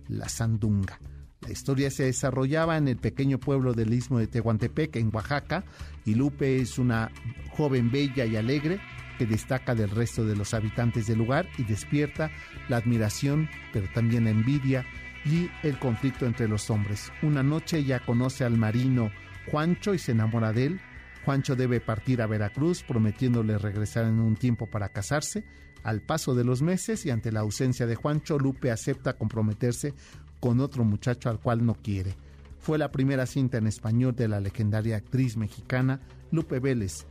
La 0.09 0.29
Sandunga. 0.29 0.99
La 1.41 1.53
historia 1.53 1.91
se 1.91 2.05
desarrollaba 2.05 2.79
en 2.79 2.89
el 2.89 2.97
pequeño 2.97 3.39
pueblo 3.39 3.75
del 3.75 3.93
istmo 3.93 4.19
de 4.19 4.27
Tehuantepec, 4.27 4.97
en 4.97 5.11
Oaxaca, 5.13 5.65
y 6.07 6.15
Lupe 6.15 6.61
es 6.61 6.79
una 6.79 7.11
joven 7.51 7.91
bella 7.91 8.25
y 8.25 8.37
alegre 8.37 8.81
que 9.19 9.27
destaca 9.27 9.75
del 9.75 9.91
resto 9.91 10.25
de 10.25 10.37
los 10.37 10.55
habitantes 10.55 11.07
del 11.07 11.19
lugar 11.19 11.47
y 11.59 11.65
despierta 11.65 12.31
la 12.69 12.79
admiración, 12.79 13.49
pero 13.73 13.87
también 13.93 14.25
la 14.25 14.31
envidia 14.31 14.87
y 15.25 15.51
el 15.63 15.79
conflicto 15.79 16.27
entre 16.27 16.49
los 16.49 16.71
hombres. 16.71 17.13
Una 17.23 17.43
noche 17.43 17.79
ella 17.79 18.01
conoce 18.01 18.45
al 18.45 18.57
marino 18.57 19.11
Juancho 19.51 19.95
y 19.95 19.99
se 19.99 20.13
enamora 20.13 20.53
de 20.53 20.67
él. 20.67 20.81
Juancho 21.25 21.57
debe 21.57 21.81
partir 21.81 22.21
a 22.21 22.27
Veracruz 22.27 22.83
prometiéndole 22.83 23.59
regresar 23.59 24.05
en 24.05 24.21
un 24.21 24.37
tiempo 24.37 24.67
para 24.67 24.91
casarse. 24.91 25.45
Al 25.83 26.01
paso 26.03 26.35
de 26.35 26.45
los 26.45 26.63
meses 26.63 27.05
y 27.07 27.11
ante 27.11 27.33
la 27.33 27.41
ausencia 27.41 27.87
de 27.87 27.95
Juancho, 27.95 28.39
Lupe 28.39 28.71
acepta 28.71 29.17
comprometerse 29.17 29.95
con 30.41 30.61
otro 30.61 30.85
muchacho 30.85 31.31
al 31.31 31.41
cual 31.41 31.65
no 31.65 31.75
quiere. 31.75 32.15
Fue 32.59 32.79
la 32.79 32.91
primera 32.91 33.27
cinta 33.27 33.59
en 33.59 33.67
español 33.67 34.15
de 34.15 34.29
la 34.29 34.41
legendaria 34.41 34.97
actriz 34.97 35.37
mexicana 35.37 36.01
Lupe 36.31 36.61
Vélez, 36.61 37.07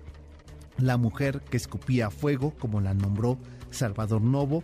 la 0.77 0.97
mujer 0.97 1.41
que 1.41 1.57
escupía 1.57 2.09
fuego, 2.09 2.55
como 2.57 2.81
la 2.81 2.93
nombró 2.95 3.37
Salvador 3.69 4.21
Novo, 4.21 4.63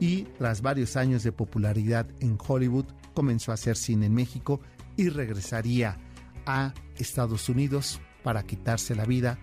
y 0.00 0.22
tras 0.38 0.62
varios 0.62 0.96
años 0.96 1.22
de 1.22 1.30
popularidad 1.30 2.08
en 2.20 2.36
Hollywood 2.44 2.86
comenzó 3.14 3.52
a 3.52 3.54
hacer 3.54 3.76
cine 3.76 4.06
en 4.06 4.14
México 4.14 4.60
y 4.96 5.10
regresaría 5.10 5.98
a 6.46 6.74
Estados 6.96 7.48
Unidos 7.48 8.00
para 8.24 8.42
quitarse 8.42 8.94
la 8.94 9.04
vida 9.04 9.38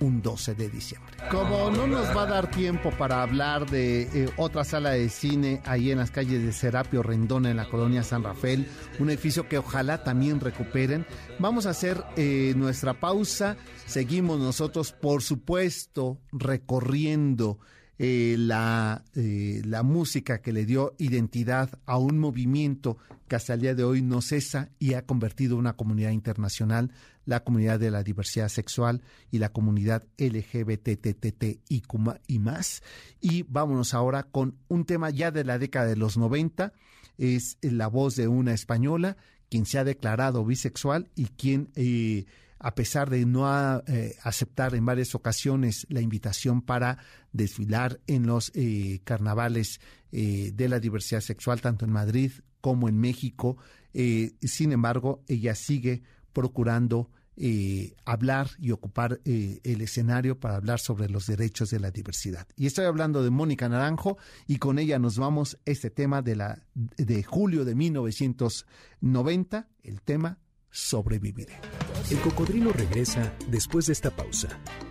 un 0.00 0.20
12 0.20 0.54
de 0.54 0.68
diciembre. 0.68 1.14
Como 1.30 1.70
no 1.70 1.86
nos 1.86 2.14
va 2.16 2.24
a 2.24 2.26
dar 2.26 2.50
tiempo 2.50 2.90
para 2.90 3.22
hablar 3.22 3.70
de 3.70 4.02
eh, 4.02 4.28
otra 4.36 4.64
sala 4.64 4.90
de 4.90 5.08
cine 5.08 5.62
ahí 5.64 5.92
en 5.92 5.98
las 5.98 6.10
calles 6.10 6.42
de 6.42 6.52
Serapio 6.52 7.02
Rendón 7.02 7.46
en 7.46 7.56
la 7.56 7.68
colonia 7.68 8.02
San 8.02 8.24
Rafael, 8.24 8.66
un 8.98 9.10
edificio 9.10 9.48
que 9.48 9.58
ojalá 9.58 10.02
también 10.02 10.40
recuperen, 10.40 11.06
vamos 11.38 11.66
a 11.66 11.70
hacer 11.70 12.04
eh, 12.16 12.52
nuestra 12.56 12.94
pausa. 12.94 13.56
Seguimos 13.86 14.40
nosotros, 14.40 14.92
por 14.92 15.22
supuesto, 15.22 16.18
recorriendo 16.32 17.60
eh, 18.04 18.34
la, 18.36 19.04
eh, 19.14 19.62
la 19.64 19.84
música 19.84 20.42
que 20.42 20.52
le 20.52 20.66
dio 20.66 20.92
identidad 20.98 21.78
a 21.86 21.98
un 21.98 22.18
movimiento 22.18 22.98
que 23.28 23.36
hasta 23.36 23.54
el 23.54 23.60
día 23.60 23.76
de 23.76 23.84
hoy 23.84 24.02
no 24.02 24.20
cesa 24.22 24.70
y 24.80 24.94
ha 24.94 25.06
convertido 25.06 25.56
una 25.56 25.74
comunidad 25.74 26.10
internacional, 26.10 26.90
la 27.26 27.44
comunidad 27.44 27.78
de 27.78 27.92
la 27.92 28.02
diversidad 28.02 28.48
sexual 28.48 29.02
y 29.30 29.38
la 29.38 29.50
comunidad 29.52 30.02
LGBTTT 30.18 31.60
y 31.68 32.38
más. 32.40 32.82
Y 33.20 33.44
vámonos 33.44 33.94
ahora 33.94 34.24
con 34.24 34.56
un 34.66 34.84
tema 34.84 35.10
ya 35.10 35.30
de 35.30 35.44
la 35.44 35.60
década 35.60 35.86
de 35.86 35.94
los 35.94 36.16
90, 36.16 36.72
es 37.18 37.56
la 37.60 37.86
voz 37.86 38.16
de 38.16 38.26
una 38.26 38.52
española 38.52 39.16
quien 39.48 39.64
se 39.64 39.78
ha 39.78 39.84
declarado 39.84 40.44
bisexual 40.44 41.08
y 41.14 41.26
quien 41.26 41.70
eh, 41.76 42.24
a 42.62 42.74
pesar 42.76 43.10
de 43.10 43.26
no 43.26 43.44
eh, 43.86 44.16
aceptar 44.22 44.74
en 44.74 44.86
varias 44.86 45.16
ocasiones 45.16 45.84
la 45.90 46.00
invitación 46.00 46.62
para 46.62 46.98
desfilar 47.32 48.00
en 48.06 48.26
los 48.26 48.52
eh, 48.54 49.00
carnavales 49.02 49.80
eh, 50.12 50.52
de 50.54 50.68
la 50.68 50.78
diversidad 50.78 51.20
sexual, 51.20 51.60
tanto 51.60 51.84
en 51.84 51.90
Madrid 51.90 52.32
como 52.60 52.88
en 52.88 52.98
México. 52.98 53.56
sin 53.92 54.72
embargo, 54.72 55.24
ella 55.26 55.56
sigue 55.56 56.02
procurando 56.32 57.10
hablar 58.04 58.50
y 58.58 58.70
ocupar 58.70 59.20
el 59.24 59.80
escenario 59.80 60.38
para 60.38 60.54
hablar 60.56 60.78
sobre 60.78 61.08
los 61.08 61.26
derechos 61.26 61.70
de 61.70 61.80
la 61.80 61.90
diversidad. 61.90 62.46
Y 62.56 62.66
estoy 62.66 62.84
hablando 62.84 63.24
de 63.24 63.30
Mónica 63.30 63.68
Naranjo 63.68 64.16
y 64.46 64.58
con 64.58 64.78
ella 64.78 65.00
nos 65.00 65.18
vamos 65.18 65.58
este 65.64 65.90
tema 65.90 66.22
de, 66.22 66.36
la, 66.36 66.62
de 66.74 67.24
julio 67.24 67.64
de 67.64 67.74
1990, 67.74 69.68
el 69.82 70.02
tema 70.02 70.38
Sobreviviré. 70.72 71.60
El 72.10 72.18
cocodrilo 72.20 72.72
regresa 72.72 73.34
después 73.48 73.86
de 73.86 73.92
esta 73.92 74.10
pausa. 74.10 74.48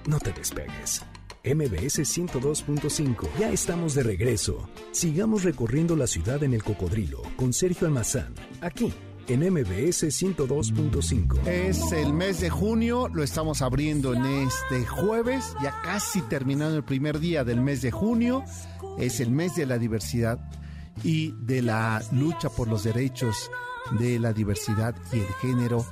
No 0.07 0.19
te 0.19 0.31
despegues. 0.31 1.01
MBS 1.43 2.01
102.5. 2.01 3.27
Ya 3.39 3.51
estamos 3.51 3.95
de 3.95 4.03
regreso. 4.03 4.69
Sigamos 4.91 5.43
recorriendo 5.43 5.95
la 5.95 6.05
ciudad 6.05 6.43
en 6.43 6.53
el 6.53 6.63
cocodrilo 6.63 7.23
con 7.35 7.51
Sergio 7.51 7.87
Almazán, 7.87 8.35
aquí 8.61 8.93
en 9.27 9.39
MBS 9.39 10.03
102.5. 10.03 11.47
Es 11.47 11.91
el 11.93 12.13
mes 12.13 12.41
de 12.41 12.51
junio, 12.51 13.07
lo 13.07 13.23
estamos 13.23 13.63
abriendo 13.63 14.13
en 14.13 14.23
este 14.23 14.85
jueves, 14.85 15.55
ya 15.63 15.81
casi 15.81 16.21
terminando 16.21 16.77
el 16.77 16.83
primer 16.83 17.19
día 17.19 17.43
del 17.43 17.59
mes 17.59 17.81
de 17.81 17.89
junio. 17.89 18.43
Es 18.99 19.19
el 19.19 19.31
mes 19.31 19.55
de 19.55 19.65
la 19.65 19.79
diversidad 19.79 20.39
y 21.03 21.31
de 21.39 21.63
la 21.63 22.03
lucha 22.11 22.49
por 22.49 22.67
los 22.67 22.83
derechos 22.83 23.49
de 23.99 24.19
la 24.19 24.33
diversidad 24.33 24.95
y 25.11 25.19
el 25.19 25.33
género. 25.41 25.85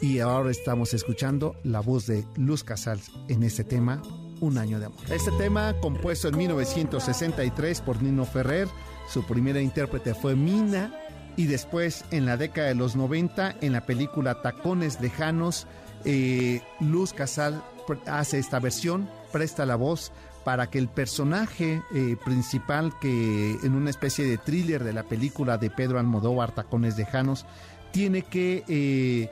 Y 0.00 0.20
ahora 0.20 0.50
estamos 0.50 0.94
escuchando 0.94 1.56
la 1.64 1.80
voz 1.80 2.06
de 2.06 2.24
Luz 2.36 2.64
Casals 2.64 3.10
en 3.28 3.42
este 3.42 3.64
tema, 3.64 4.02
Un 4.40 4.56
año 4.58 4.78
de 4.78 4.86
amor. 4.86 5.00
Este 5.10 5.32
tema, 5.32 5.74
compuesto 5.80 6.28
en 6.28 6.36
1963 6.36 7.80
por 7.80 8.00
Nino 8.00 8.24
Ferrer, 8.24 8.68
su 9.08 9.24
primera 9.26 9.60
intérprete 9.60 10.14
fue 10.14 10.36
Mina, 10.36 10.94
y 11.36 11.46
después 11.46 12.04
en 12.10 12.26
la 12.26 12.36
década 12.36 12.68
de 12.68 12.74
los 12.74 12.94
90, 12.96 13.56
en 13.60 13.72
la 13.72 13.86
película 13.86 14.42
Tacones 14.42 15.00
Lejanos, 15.00 15.66
eh, 16.04 16.60
Luz 16.80 17.12
Casal 17.12 17.62
hace 18.06 18.38
esta 18.38 18.60
versión, 18.60 19.08
presta 19.32 19.64
la 19.66 19.76
voz 19.76 20.12
para 20.48 20.70
que 20.70 20.78
el 20.78 20.88
personaje 20.88 21.82
eh, 21.92 22.16
principal 22.24 22.98
que 22.98 23.58
en 23.62 23.74
una 23.74 23.90
especie 23.90 24.24
de 24.24 24.38
thriller 24.38 24.82
de 24.82 24.94
la 24.94 25.02
película 25.02 25.58
de 25.58 25.68
Pedro 25.68 25.98
Almodóvar, 25.98 26.54
Tacones 26.54 26.96
Lejanos, 26.96 27.44
tiene 27.92 28.22
que... 28.22 28.64
Eh, 28.66 29.30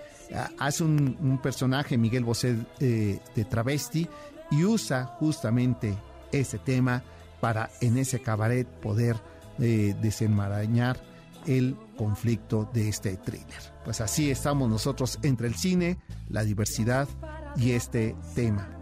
hace 0.58 0.84
un, 0.84 1.40
personaje, 1.42 1.96
Miguel 1.96 2.22
Bosé, 2.22 2.58
de 2.78 3.46
travesti, 3.48 4.06
y 4.50 4.64
usa 4.64 5.06
justamente 5.18 5.96
ese 6.32 6.58
tema 6.58 7.02
para 7.40 7.70
en 7.80 7.96
ese 7.96 8.20
cabaret 8.20 8.68
poder 8.68 9.16
desenmarañar 9.56 11.00
el 11.46 11.78
conflicto 11.96 12.68
de 12.74 12.90
este 12.90 13.16
thriller. 13.16 13.72
Pues 13.86 14.02
así 14.02 14.30
estamos 14.30 14.68
nosotros 14.68 15.18
entre 15.22 15.46
el 15.46 15.54
cine, 15.54 15.96
la 16.28 16.44
diversidad 16.44 17.08
y 17.56 17.70
este 17.70 18.14
tema. 18.34 18.75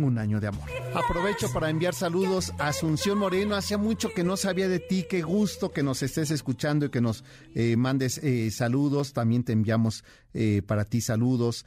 Un 0.00 0.16
año 0.16 0.40
de 0.40 0.46
amor. 0.46 0.66
Aprovecho 0.94 1.52
para 1.52 1.68
enviar 1.68 1.92
saludos 1.94 2.54
a 2.58 2.68
Asunción 2.68 3.18
Moreno. 3.18 3.54
Hacía 3.54 3.76
mucho 3.76 4.08
que 4.14 4.24
no 4.24 4.38
sabía 4.38 4.66
de 4.66 4.78
ti. 4.78 5.04
Qué 5.06 5.20
gusto 5.20 5.72
que 5.72 5.82
nos 5.82 6.02
estés 6.02 6.30
escuchando 6.30 6.86
y 6.86 6.88
que 6.88 7.02
nos 7.02 7.22
eh, 7.54 7.76
mandes 7.76 8.16
eh, 8.16 8.50
saludos. 8.50 9.12
También 9.12 9.44
te 9.44 9.52
enviamos 9.52 10.02
eh, 10.32 10.62
para 10.66 10.86
ti 10.86 11.02
saludos. 11.02 11.66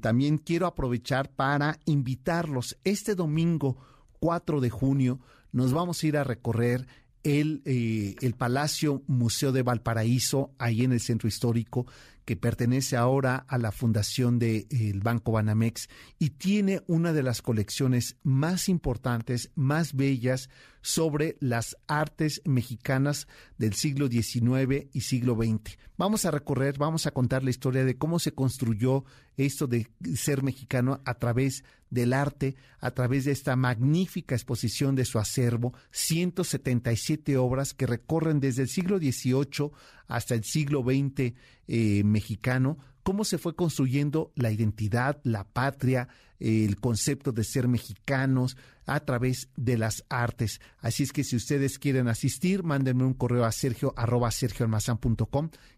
también 0.00 0.38
quiero 0.38 0.66
aprovechar 0.66 1.30
para 1.30 1.78
invitarlos. 1.84 2.76
Este 2.82 3.14
domingo 3.14 3.76
4 4.18 4.60
de 4.60 4.70
junio 4.70 5.20
nos 5.52 5.72
vamos 5.72 6.02
a 6.02 6.06
ir 6.08 6.16
a 6.16 6.24
recorrer 6.24 6.88
el, 7.22 7.62
eh, 7.64 8.14
el 8.20 8.34
Palacio 8.34 9.02
Museo 9.06 9.52
de 9.52 9.62
Valparaíso, 9.62 10.52
ahí 10.58 10.82
en 10.82 10.92
el 10.92 11.00
centro 11.00 11.28
histórico, 11.28 11.86
que 12.30 12.36
pertenece 12.36 12.96
ahora 12.96 13.44
a 13.48 13.58
la 13.58 13.72
fundación 13.72 14.38
del 14.38 15.00
Banco 15.02 15.32
Banamex 15.32 15.88
y 16.20 16.30
tiene 16.30 16.80
una 16.86 17.12
de 17.12 17.24
las 17.24 17.42
colecciones 17.42 18.18
más 18.22 18.68
importantes, 18.68 19.50
más 19.56 19.94
bellas 19.96 20.48
sobre 20.80 21.36
las 21.40 21.76
artes 21.88 22.40
mexicanas 22.44 23.26
del 23.58 23.74
siglo 23.74 24.06
XIX 24.06 24.86
y 24.92 25.00
siglo 25.00 25.34
XX. 25.34 25.76
Vamos 25.96 26.24
a 26.24 26.30
recorrer, 26.30 26.78
vamos 26.78 27.06
a 27.08 27.10
contar 27.10 27.42
la 27.42 27.50
historia 27.50 27.84
de 27.84 27.98
cómo 27.98 28.20
se 28.20 28.32
construyó 28.32 29.04
esto 29.36 29.66
de 29.66 29.88
ser 30.14 30.44
mexicano 30.44 31.00
a 31.04 31.14
través 31.14 31.64
del 31.90 32.12
arte, 32.12 32.54
a 32.78 32.92
través 32.92 33.24
de 33.24 33.32
esta 33.32 33.56
magnífica 33.56 34.36
exposición 34.36 34.94
de 34.94 35.04
su 35.04 35.18
acervo, 35.18 35.74
177 35.90 37.36
obras 37.36 37.74
que 37.74 37.86
recorren 37.86 38.38
desde 38.38 38.62
el 38.62 38.68
siglo 38.68 38.98
XVIII 38.98 39.72
hasta 40.10 40.34
el 40.34 40.44
siglo 40.44 40.82
XX 40.82 41.34
eh, 41.66 42.02
mexicano, 42.04 42.78
cómo 43.02 43.24
se 43.24 43.38
fue 43.38 43.54
construyendo 43.56 44.32
la 44.34 44.50
identidad, 44.50 45.20
la 45.24 45.44
patria, 45.44 46.08
el 46.38 46.80
concepto 46.80 47.32
de 47.32 47.44
ser 47.44 47.68
mexicanos 47.68 48.56
a 48.86 49.00
través 49.00 49.50
de 49.56 49.78
las 49.78 50.04
artes. 50.08 50.60
Así 50.78 51.04
es 51.04 51.12
que 51.12 51.22
si 51.22 51.36
ustedes 51.36 51.78
quieren 51.78 52.08
asistir, 52.08 52.64
mándenme 52.64 53.04
un 53.04 53.14
correo 53.14 53.44
a 53.44 53.52
sergio 53.52 53.94
arroba 53.96 54.30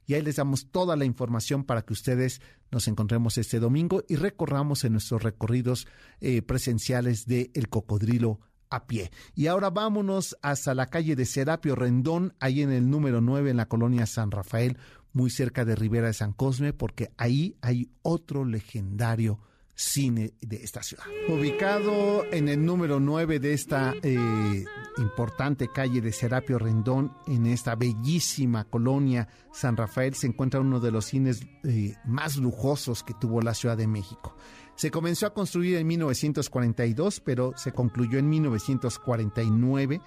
y 0.07 0.15
ahí 0.15 0.23
les 0.23 0.37
damos 0.37 0.71
toda 0.71 0.97
la 0.97 1.05
información 1.05 1.65
para 1.65 1.83
que 1.83 1.93
ustedes 1.93 2.41
nos 2.71 2.89
encontremos 2.89 3.39
este 3.39 3.61
domingo 3.61 4.03
y 4.09 4.17
recorramos 4.17 4.85
en 4.85 4.93
nuestros 4.93 5.23
recorridos 5.23 5.87
eh, 6.21 6.43
presenciales 6.43 7.27
de 7.27 7.51
El 7.55 7.69
Cocodrilo 7.69 8.41
a 8.73 8.87
pie. 8.87 9.11
Y 9.35 9.47
ahora 9.47 9.71
vámonos 9.71 10.37
hasta 10.43 10.75
la 10.75 10.87
calle 10.87 11.15
de 11.15 11.27
Serapio 11.27 11.75
Rendón, 11.75 12.35
ahí 12.41 12.63
en 12.63 12.73
el 12.73 12.89
número 12.91 13.21
9 13.21 13.51
en 13.51 13.59
la 13.59 13.67
colonia 13.67 14.07
San 14.07 14.31
Rafael, 14.31 14.79
muy 15.13 15.31
cerca 15.31 15.65
de 15.65 15.77
Ribera 15.77 16.07
de 16.07 16.15
San 16.15 16.33
Cosme, 16.33 16.73
porque 16.73 17.11
ahí 17.19 17.57
hay 17.61 17.91
otro 18.03 18.45
legendario 18.45 19.39
cine 19.75 20.35
de 20.41 20.57
esta 20.57 20.83
ciudad. 20.83 21.05
Ubicado 21.29 22.25
en 22.33 22.49
el 22.49 22.65
número 22.65 23.01
9 23.01 23.41
de 23.41 23.53
esta 23.53 23.95
eh, 24.03 24.65
importante 24.99 25.69
calle 25.69 26.01
de 26.01 26.13
Serapio 26.13 26.59
Rendón, 26.59 27.13
en 27.27 27.47
esta 27.47 27.75
bellísima 27.75 28.65
colonia 28.65 29.29
San 29.53 29.77
Rafael, 29.77 30.15
se 30.15 30.27
encuentra 30.27 30.61
uno 30.61 30.81
de 30.81 30.91
los 30.91 31.07
cines 31.07 31.47
eh, 31.65 31.97
más 32.05 32.37
lujosos 32.37 33.03
que 33.03 33.15
tuvo 33.15 33.41
la 33.41 33.55
Ciudad 33.55 33.77
de 33.77 33.87
México. 33.87 34.35
Se 34.75 34.91
comenzó 34.91 35.27
a 35.27 35.35
construir 35.35 35.77
en 35.77 35.87
1942, 35.87 37.21
pero 37.21 37.53
se 37.57 37.73
concluyó 37.73 38.19
en 38.19 38.29
1949 38.29 40.01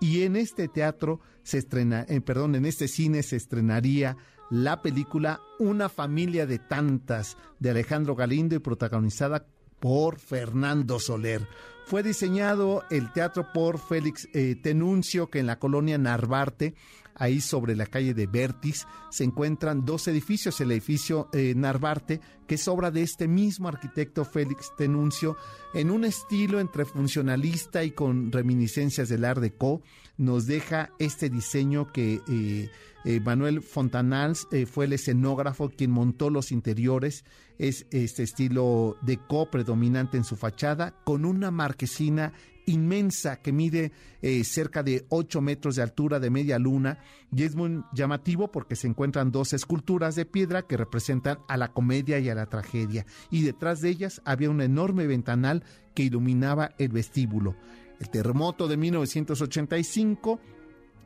y 0.00 0.22
en 0.22 0.36
este 0.36 0.68
teatro 0.68 1.20
se 1.42 1.58
estrena, 1.58 2.04
eh, 2.08 2.20
perdón, 2.20 2.54
en 2.54 2.66
este 2.66 2.88
cine 2.88 3.22
se 3.22 3.36
estrenaría 3.36 4.16
la 4.50 4.80
película 4.82 5.40
Una 5.58 5.88
familia 5.88 6.46
de 6.46 6.58
tantas 6.58 7.36
de 7.58 7.70
Alejandro 7.70 8.14
Galindo 8.14 8.54
y 8.54 8.60
protagonizada 8.60 9.46
por 9.80 10.18
Fernando 10.18 10.98
Soler. 10.98 11.46
Fue 11.86 12.02
diseñado 12.02 12.84
el 12.90 13.12
teatro 13.12 13.46
por 13.52 13.78
Félix 13.78 14.28
eh, 14.34 14.56
Tenuncio, 14.62 15.30
que 15.30 15.38
en 15.38 15.46
la 15.46 15.58
colonia 15.58 15.96
Narvarte, 15.96 16.74
ahí 17.18 17.40
sobre 17.40 17.76
la 17.76 17.86
calle 17.86 18.14
de 18.14 18.26
Vertis, 18.26 18.86
se 19.10 19.24
encuentran 19.24 19.84
dos 19.84 20.08
edificios. 20.08 20.60
El 20.60 20.72
edificio 20.72 21.28
eh, 21.32 21.54
Narvarte, 21.56 22.20
que 22.46 22.54
es 22.54 22.68
obra 22.68 22.90
de 22.90 23.02
este 23.02 23.28
mismo 23.28 23.68
arquitecto 23.68 24.24
Félix 24.24 24.72
Tenuncio, 24.76 25.36
en 25.74 25.90
un 25.90 26.04
estilo 26.04 26.60
entre 26.60 26.84
funcionalista 26.84 27.84
y 27.84 27.90
con 27.90 28.32
reminiscencias 28.32 29.08
del 29.08 29.24
Art 29.24 29.40
Deco, 29.40 29.82
nos 30.16 30.46
deja 30.46 30.90
este 30.98 31.28
diseño 31.28 31.92
que 31.92 32.20
eh, 32.28 32.70
eh, 33.08 33.20
Manuel 33.20 33.62
Fontanals 33.62 34.46
eh, 34.52 34.66
fue 34.66 34.84
el 34.84 34.92
escenógrafo 34.92 35.70
quien 35.70 35.90
montó 35.90 36.28
los 36.28 36.52
interiores. 36.52 37.24
Es 37.56 37.86
este 37.90 38.22
estilo 38.22 38.98
deco 39.00 39.50
predominante 39.50 40.18
en 40.18 40.24
su 40.24 40.36
fachada, 40.36 40.94
con 41.04 41.24
una 41.24 41.50
marquesina 41.50 42.34
inmensa 42.66 43.40
que 43.40 43.50
mide 43.50 43.92
cerca 44.44 44.82
de 44.82 45.06
8 45.08 45.40
metros 45.40 45.76
de 45.76 45.82
altura 45.82 46.20
de 46.20 46.28
media 46.28 46.58
luna 46.58 46.98
y 47.34 47.44
es 47.44 47.56
muy 47.56 47.82
llamativo 47.94 48.52
porque 48.52 48.76
se 48.76 48.86
encuentran 48.86 49.32
dos 49.32 49.54
esculturas 49.54 50.14
de 50.16 50.26
piedra 50.26 50.66
que 50.66 50.76
representan 50.76 51.38
a 51.48 51.56
la 51.56 51.72
comedia 51.72 52.18
y 52.18 52.28
a 52.28 52.34
la 52.34 52.44
tragedia 52.44 53.06
y 53.30 53.40
detrás 53.40 53.80
de 53.80 53.88
ellas 53.88 54.20
había 54.26 54.50
un 54.50 54.60
enorme 54.60 55.06
ventanal 55.06 55.64
que 55.94 56.02
iluminaba 56.02 56.72
el 56.76 56.90
vestíbulo. 56.90 57.56
El 58.00 58.10
terremoto 58.10 58.68
de 58.68 58.76
1985 58.76 60.38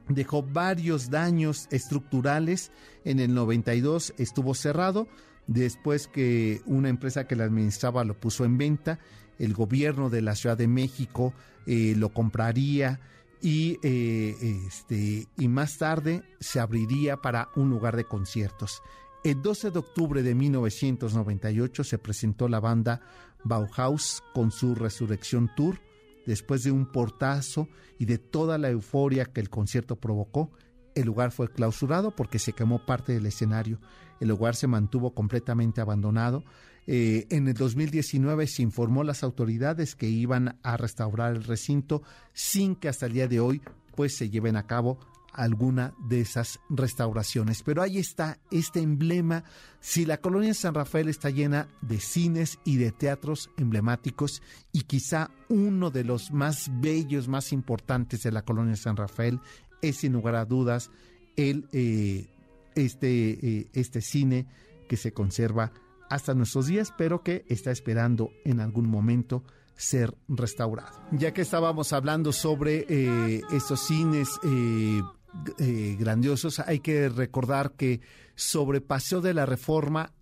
dejó 0.08 0.42
varios 0.42 1.10
daños 1.10 1.68
estructurales. 1.70 2.70
En 3.04 3.20
el 3.20 3.34
92 3.34 4.14
estuvo 4.18 4.54
cerrado, 4.54 5.08
después 5.46 6.06
que 6.06 6.60
una 6.66 6.88
empresa 6.88 7.26
que 7.26 7.36
la 7.36 7.44
administraba 7.44 8.04
lo 8.04 8.18
puso 8.18 8.44
en 8.44 8.58
venta, 8.58 8.98
el 9.38 9.54
gobierno 9.54 10.10
de 10.10 10.22
la 10.22 10.34
Ciudad 10.34 10.56
de 10.56 10.68
México 10.68 11.34
eh, 11.66 11.94
lo 11.96 12.10
compraría 12.10 13.00
y, 13.40 13.78
eh, 13.82 14.36
este, 14.66 15.26
y 15.36 15.48
más 15.48 15.78
tarde 15.78 16.22
se 16.38 16.60
abriría 16.60 17.16
para 17.16 17.48
un 17.56 17.70
lugar 17.70 17.96
de 17.96 18.04
conciertos. 18.04 18.82
El 19.24 19.42
12 19.42 19.70
de 19.70 19.78
octubre 19.78 20.22
de 20.22 20.34
1998 20.34 21.84
se 21.84 21.98
presentó 21.98 22.48
la 22.48 22.60
banda 22.60 23.00
Bauhaus 23.44 24.22
con 24.34 24.50
su 24.50 24.74
Resurrección 24.74 25.50
Tour 25.56 25.80
Después 26.26 26.62
de 26.62 26.70
un 26.70 26.86
portazo 26.86 27.68
y 27.98 28.04
de 28.04 28.18
toda 28.18 28.58
la 28.58 28.70
euforia 28.70 29.24
que 29.26 29.40
el 29.40 29.50
concierto 29.50 29.96
provocó, 29.96 30.50
el 30.94 31.06
lugar 31.06 31.32
fue 31.32 31.50
clausurado 31.50 32.14
porque 32.14 32.38
se 32.38 32.52
quemó 32.52 32.84
parte 32.84 33.12
del 33.12 33.26
escenario. 33.26 33.80
El 34.20 34.28
lugar 34.28 34.54
se 34.54 34.66
mantuvo 34.66 35.14
completamente 35.14 35.80
abandonado. 35.80 36.44
Eh, 36.86 37.26
en 37.30 37.48
el 37.48 37.54
2019 37.54 38.46
se 38.46 38.62
informó 38.62 39.02
a 39.02 39.04
las 39.04 39.22
autoridades 39.22 39.94
que 39.94 40.08
iban 40.08 40.58
a 40.62 40.76
restaurar 40.76 41.34
el 41.34 41.44
recinto 41.44 42.02
sin 42.32 42.74
que 42.74 42.88
hasta 42.88 43.06
el 43.06 43.12
día 43.12 43.28
de 43.28 43.40
hoy 43.40 43.62
pues 43.94 44.16
se 44.16 44.30
lleven 44.30 44.56
a 44.56 44.66
cabo 44.66 44.98
alguna 45.32 45.94
de 45.98 46.20
esas 46.20 46.60
restauraciones. 46.68 47.62
Pero 47.62 47.82
ahí 47.82 47.98
está 47.98 48.38
este 48.50 48.80
emblema. 48.80 49.44
Si 49.80 50.04
la 50.04 50.18
colonia 50.18 50.54
San 50.54 50.74
Rafael 50.74 51.08
está 51.08 51.30
llena 51.30 51.68
de 51.80 52.00
cines 52.00 52.58
y 52.64 52.76
de 52.76 52.92
teatros 52.92 53.50
emblemáticos 53.56 54.42
y 54.72 54.82
quizá 54.82 55.30
uno 55.48 55.90
de 55.90 56.04
los 56.04 56.32
más 56.32 56.70
bellos, 56.80 57.28
más 57.28 57.52
importantes 57.52 58.22
de 58.22 58.32
la 58.32 58.42
colonia 58.42 58.76
San 58.76 58.96
Rafael 58.96 59.40
es 59.80 59.96
sin 59.96 60.12
lugar 60.12 60.36
a 60.36 60.44
dudas 60.44 60.90
el, 61.36 61.68
eh, 61.72 62.28
este, 62.74 63.68
este 63.72 64.00
cine 64.00 64.46
que 64.88 64.96
se 64.96 65.12
conserva 65.12 65.72
hasta 66.10 66.34
nuestros 66.34 66.66
días, 66.66 66.92
pero 66.96 67.22
que 67.22 67.44
está 67.48 67.70
esperando 67.70 68.30
en 68.44 68.60
algún 68.60 68.88
momento 68.88 69.42
ser 69.76 70.14
restaurado. 70.28 71.00
Ya 71.10 71.32
que 71.32 71.40
estábamos 71.42 71.92
hablando 71.92 72.32
sobre 72.32 72.86
eh, 72.88 73.42
estos 73.52 73.80
cines 73.80 74.28
eh, 74.44 75.00
eh, 75.58 75.96
grandiosos, 75.98 76.60
hay 76.60 76.80
que 76.80 77.08
recordar 77.08 77.72
que 77.72 78.00
sobre 78.34 78.80
Paseo 78.80 79.20
de 79.20 79.34
la 79.34 79.46
Reforma 79.46 80.12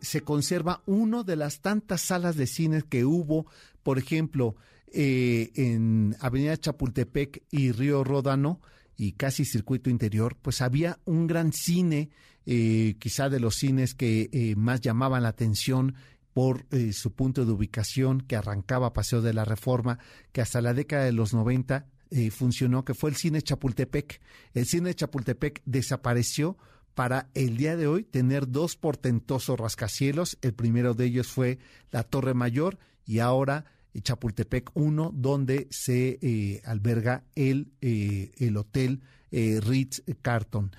se 0.00 0.22
conserva 0.22 0.82
uno 0.86 1.22
de 1.22 1.36
las 1.36 1.60
tantas 1.60 2.00
salas 2.00 2.34
de 2.36 2.48
cines 2.48 2.82
que 2.82 3.04
hubo, 3.04 3.46
por 3.84 3.98
ejemplo, 3.98 4.56
en 4.92 6.16
Avenida 6.20 6.56
Chapultepec 6.56 7.44
y 7.50 7.70
Río 7.70 8.02
Ródano 8.02 8.60
y 8.96 9.12
casi 9.12 9.44
circuito 9.44 9.88
interior, 9.88 10.36
pues 10.40 10.62
había 10.62 10.98
un 11.04 11.28
gran 11.28 11.52
cine, 11.52 12.10
quizá 12.44 13.28
de 13.28 13.38
los 13.38 13.54
cines 13.54 13.94
que 13.94 14.54
más 14.56 14.80
llamaban 14.80 15.22
la 15.22 15.28
atención 15.28 15.94
por 16.38 16.66
eh, 16.70 16.92
su 16.92 17.14
punto 17.14 17.44
de 17.44 17.50
ubicación 17.50 18.20
que 18.20 18.36
arrancaba 18.36 18.92
Paseo 18.92 19.22
de 19.22 19.34
la 19.34 19.44
Reforma, 19.44 19.98
que 20.30 20.40
hasta 20.40 20.60
la 20.60 20.72
década 20.72 21.02
de 21.02 21.10
los 21.10 21.34
90 21.34 21.86
eh, 22.10 22.30
funcionó, 22.30 22.84
que 22.84 22.94
fue 22.94 23.10
el 23.10 23.16
cine 23.16 23.42
Chapultepec. 23.42 24.20
El 24.54 24.66
cine 24.66 24.94
Chapultepec 24.94 25.62
desapareció 25.64 26.56
para 26.94 27.30
el 27.34 27.56
día 27.56 27.76
de 27.76 27.86
hoy 27.86 28.04
tener 28.04 28.48
dos 28.48 28.76
portentosos 28.76 29.58
rascacielos. 29.58 30.38
El 30.42 30.54
primero 30.54 30.94
de 30.94 31.06
ellos 31.06 31.28
fue 31.28 31.58
la 31.90 32.02
Torre 32.02 32.34
Mayor 32.34 32.78
y 33.06 33.20
ahora 33.20 33.64
eh, 33.94 34.00
Chapultepec 34.00 34.70
1, 34.74 35.12
donde 35.14 35.68
se 35.70 36.60
alberga 36.64 37.24
el, 37.34 37.72
el 37.80 38.56
hotel 38.56 39.02
Ritz 39.30 40.02
Carton 40.22 40.72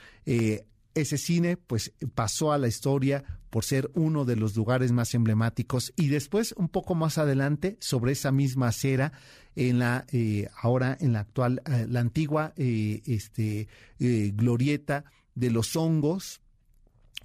ese 0.95 1.17
cine 1.17 1.57
pues 1.57 1.93
pasó 2.15 2.51
a 2.51 2.57
la 2.57 2.67
historia 2.67 3.23
por 3.49 3.63
ser 3.63 3.89
uno 3.93 4.25
de 4.25 4.35
los 4.35 4.55
lugares 4.55 4.91
más 4.91 5.13
emblemáticos 5.13 5.93
y 5.95 6.07
después 6.07 6.53
un 6.57 6.69
poco 6.69 6.95
más 6.95 7.17
adelante 7.17 7.77
sobre 7.79 8.11
esa 8.11 8.31
misma 8.31 8.67
acera 8.67 9.11
en 9.55 9.79
la 9.79 10.05
eh, 10.11 10.47
ahora 10.61 10.97
en 10.99 11.13
la 11.13 11.21
actual 11.21 11.61
eh, 11.65 11.85
la 11.89 11.99
antigua 11.99 12.53
eh, 12.57 13.01
este 13.05 13.67
glorieta 13.99 15.05
de 15.35 15.51
los 15.51 15.75
hongos 15.75 16.41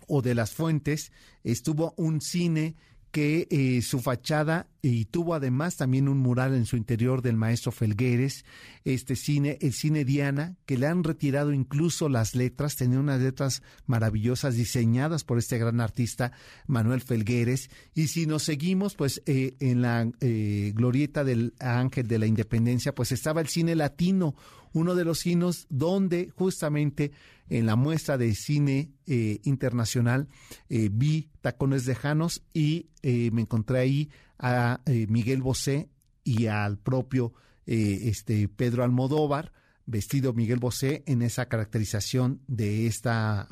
o 0.08 0.22
de 0.22 0.34
las 0.34 0.52
fuentes 0.52 1.12
estuvo 1.42 1.94
un 1.96 2.20
cine 2.20 2.76
que 3.14 3.46
eh, 3.50 3.80
su 3.82 4.00
fachada 4.00 4.66
y 4.86 5.06
tuvo 5.06 5.32
además 5.32 5.76
también 5.76 6.08
un 6.08 6.18
mural 6.18 6.54
en 6.54 6.66
su 6.66 6.76
interior 6.76 7.22
del 7.22 7.38
maestro 7.38 7.72
Felgueres, 7.72 8.44
este 8.84 9.16
cine, 9.16 9.56
el 9.62 9.72
cine 9.72 10.04
Diana, 10.04 10.56
que 10.66 10.76
le 10.76 10.86
han 10.86 11.04
retirado 11.04 11.54
incluso 11.54 12.10
las 12.10 12.34
letras, 12.34 12.76
tenía 12.76 13.00
unas 13.00 13.18
letras 13.18 13.62
maravillosas 13.86 14.56
diseñadas 14.56 15.24
por 15.24 15.38
este 15.38 15.56
gran 15.56 15.80
artista 15.80 16.32
Manuel 16.66 17.00
Felgueres, 17.00 17.70
y 17.94 18.08
si 18.08 18.26
nos 18.26 18.42
seguimos, 18.42 18.94
pues 18.94 19.22
eh, 19.24 19.56
en 19.58 19.80
la 19.80 20.06
eh, 20.20 20.72
glorieta 20.74 21.24
del 21.24 21.54
Ángel 21.60 22.06
de 22.06 22.18
la 22.18 22.26
Independencia, 22.26 22.94
pues 22.94 23.10
estaba 23.10 23.40
el 23.40 23.48
cine 23.48 23.74
latino, 23.76 24.34
uno 24.74 24.94
de 24.94 25.06
los 25.06 25.20
cines 25.20 25.66
donde 25.70 26.30
justamente 26.36 27.10
en 27.48 27.64
la 27.64 27.76
muestra 27.76 28.18
de 28.18 28.34
cine 28.34 28.90
eh, 29.06 29.40
internacional 29.44 30.28
vi 30.68 31.28
Tacones 31.40 31.86
Lejanos 31.86 32.42
y 32.52 32.88
me 33.02 33.42
encontré 33.42 33.78
ahí 33.78 34.10
a 34.38 34.80
Miguel 34.86 35.42
Bosé 35.42 35.88
y 36.22 36.46
al 36.46 36.78
propio 36.78 37.32
este 37.66 38.48
Pedro 38.48 38.84
Almodóvar 38.84 39.52
vestido 39.86 40.32
Miguel 40.32 40.58
Bosé 40.58 41.02
en 41.06 41.22
esa 41.22 41.46
caracterización 41.46 42.40
de 42.46 42.86
esta 42.86 43.48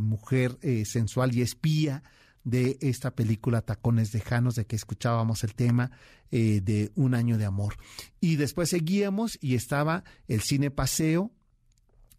mujer 0.00 0.58
sensual 0.84 1.34
y 1.34 1.42
espía 1.42 2.02
de 2.44 2.78
esta 2.80 3.14
película 3.14 3.60
Tacones 3.60 4.14
Lejanos, 4.14 4.54
de 4.54 4.64
que 4.64 4.76
escuchábamos 4.76 5.44
el 5.44 5.54
tema 5.54 5.90
de 6.30 6.92
Un 6.94 7.14
año 7.14 7.36
de 7.36 7.44
amor. 7.44 7.74
Y 8.20 8.36
después 8.36 8.70
seguíamos 8.70 9.38
y 9.40 9.56
estaba 9.56 10.04
el 10.28 10.40
cine 10.40 10.70
Paseo, 10.70 11.32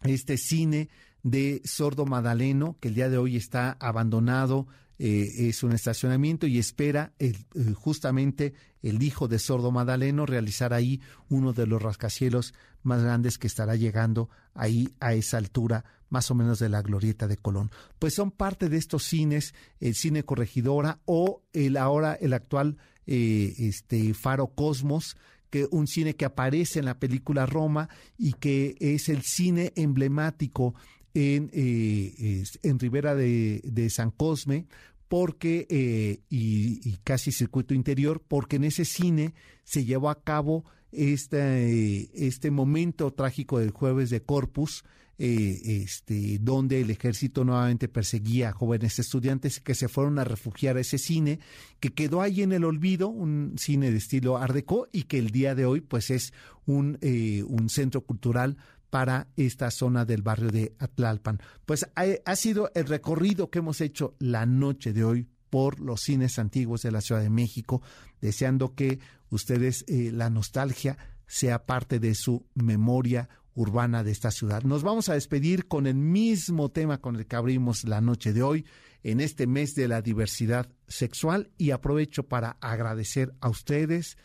este 0.02 0.36
cine 0.36 0.90
de 1.22 1.62
Sordo 1.64 2.04
Madaleno, 2.04 2.76
que 2.80 2.88
el 2.88 2.94
día 2.94 3.08
de 3.08 3.18
hoy 3.18 3.36
está 3.36 3.76
abandonado, 3.80 4.66
eh, 4.98 5.48
es 5.48 5.62
un 5.62 5.72
estacionamiento 5.72 6.46
y 6.46 6.58
espera 6.58 7.12
el, 7.18 7.36
eh, 7.54 7.72
justamente 7.74 8.54
el 8.82 9.02
hijo 9.02 9.28
de 9.28 9.38
Sordo 9.38 9.70
Madaleno 9.70 10.26
realizar 10.26 10.72
ahí 10.72 11.00
uno 11.28 11.52
de 11.52 11.66
los 11.66 11.80
rascacielos 11.80 12.54
más 12.82 13.02
grandes 13.02 13.38
que 13.38 13.46
estará 13.46 13.76
llegando 13.76 14.28
ahí 14.54 14.94
a 15.00 15.14
esa 15.14 15.38
altura 15.38 15.84
más 16.08 16.30
o 16.30 16.34
menos 16.34 16.58
de 16.58 16.68
la 16.68 16.82
glorieta 16.82 17.26
de 17.26 17.38
Colón. 17.38 17.70
Pues 17.98 18.14
son 18.14 18.30
parte 18.30 18.68
de 18.68 18.76
estos 18.76 19.04
cines, 19.04 19.54
el 19.80 19.94
cine 19.94 20.24
Corregidora 20.24 21.00
o 21.06 21.42
el 21.54 21.76
ahora 21.78 22.14
el 22.14 22.34
actual 22.34 22.76
eh, 23.06 23.54
este 23.58 24.12
Faro 24.12 24.48
Cosmos, 24.48 25.16
que 25.48 25.66
un 25.70 25.86
cine 25.86 26.14
que 26.14 26.24
aparece 26.24 26.78
en 26.78 26.84
la 26.84 26.98
película 26.98 27.46
Roma 27.46 27.88
y 28.18 28.34
que 28.34 28.76
es 28.78 29.08
el 29.08 29.22
cine 29.22 29.72
emblemático 29.74 30.74
en, 31.14 31.50
eh, 31.52 32.44
en 32.62 32.78
Ribera 32.78 33.14
de, 33.14 33.88
San 33.90 34.10
Cosme, 34.10 34.66
porque, 35.08 35.66
eh, 35.68 36.20
y, 36.30 36.96
casi 37.04 37.32
circuito 37.32 37.74
interior, 37.74 38.22
porque 38.26 38.56
en 38.56 38.64
ese 38.64 38.84
cine 38.84 39.34
se 39.64 39.84
llevó 39.84 40.10
a 40.10 40.22
cabo 40.22 40.64
este, 40.90 42.26
este 42.26 42.50
momento 42.50 43.12
trágico 43.12 43.58
del 43.58 43.70
jueves 43.70 44.10
de 44.10 44.22
Corpus, 44.22 44.84
eh, 45.24 45.82
este, 45.84 46.38
donde 46.40 46.80
el 46.80 46.90
ejército 46.90 47.44
nuevamente 47.44 47.86
perseguía 47.86 48.48
a 48.48 48.52
jóvenes 48.52 48.98
estudiantes 48.98 49.60
que 49.60 49.74
se 49.74 49.86
fueron 49.86 50.18
a 50.18 50.24
refugiar 50.24 50.76
a 50.76 50.80
ese 50.80 50.98
cine, 50.98 51.38
que 51.78 51.90
quedó 51.90 52.22
ahí 52.22 52.42
en 52.42 52.52
el 52.52 52.64
olvido, 52.64 53.08
un 53.08 53.54
cine 53.56 53.90
de 53.90 53.98
estilo 53.98 54.38
Art 54.38 54.54
Deco, 54.54 54.88
y 54.90 55.04
que 55.04 55.18
el 55.18 55.30
día 55.30 55.54
de 55.54 55.66
hoy 55.66 55.80
pues 55.80 56.10
es 56.10 56.32
un, 56.66 56.98
eh, 57.02 57.44
un 57.46 57.68
centro 57.68 58.00
cultural 58.00 58.56
para 58.92 59.28
esta 59.36 59.70
zona 59.70 60.04
del 60.04 60.20
barrio 60.20 60.50
de 60.50 60.76
Atlalpan. 60.78 61.40
Pues 61.64 61.86
ha, 61.94 62.36
sido 62.36 62.70
el 62.74 62.84
recorrido 62.84 63.48
que 63.48 63.60
hemos 63.60 63.80
hecho 63.80 64.16
la 64.18 64.44
noche 64.44 64.92
de 64.92 65.02
hoy 65.02 65.26
por 65.48 65.80
los 65.80 66.02
cines 66.02 66.38
antiguos 66.38 66.82
de 66.82 66.92
la 66.92 67.00
Ciudad 67.00 67.22
de 67.22 67.30
México, 67.30 67.80
deseando 68.20 68.74
que 68.74 68.98
ustedes 69.30 69.86
eh, 69.88 70.10
la 70.12 70.28
nostalgia 70.28 70.98
sea 71.26 71.64
parte 71.64 72.00
de 72.00 72.14
su 72.14 72.44
memoria 72.52 73.30
urbana 73.54 74.04
de 74.04 74.10
esta 74.10 74.30
ciudad. 74.30 74.62
Nos 74.62 74.82
vamos 74.82 75.08
a 75.08 75.14
despedir 75.14 75.68
con 75.68 75.86
el 75.86 75.94
mismo 75.94 76.70
tema 76.70 76.98
con 76.98 77.16
el 77.16 77.26
que 77.26 77.36
abrimos 77.36 77.84
la 77.84 78.02
noche 78.02 78.34
de 78.34 78.42
hoy 78.42 78.66
en 79.04 79.22
este 79.22 79.46
mes 79.46 79.74
de 79.74 79.88
la 79.88 80.02
diversidad 80.02 80.68
sexual 80.86 81.50
y 81.56 81.70
aprovecho 81.70 82.24
para 82.24 82.58
agradecer 82.60 83.32
a 83.40 83.48
ustedes, 83.48 84.18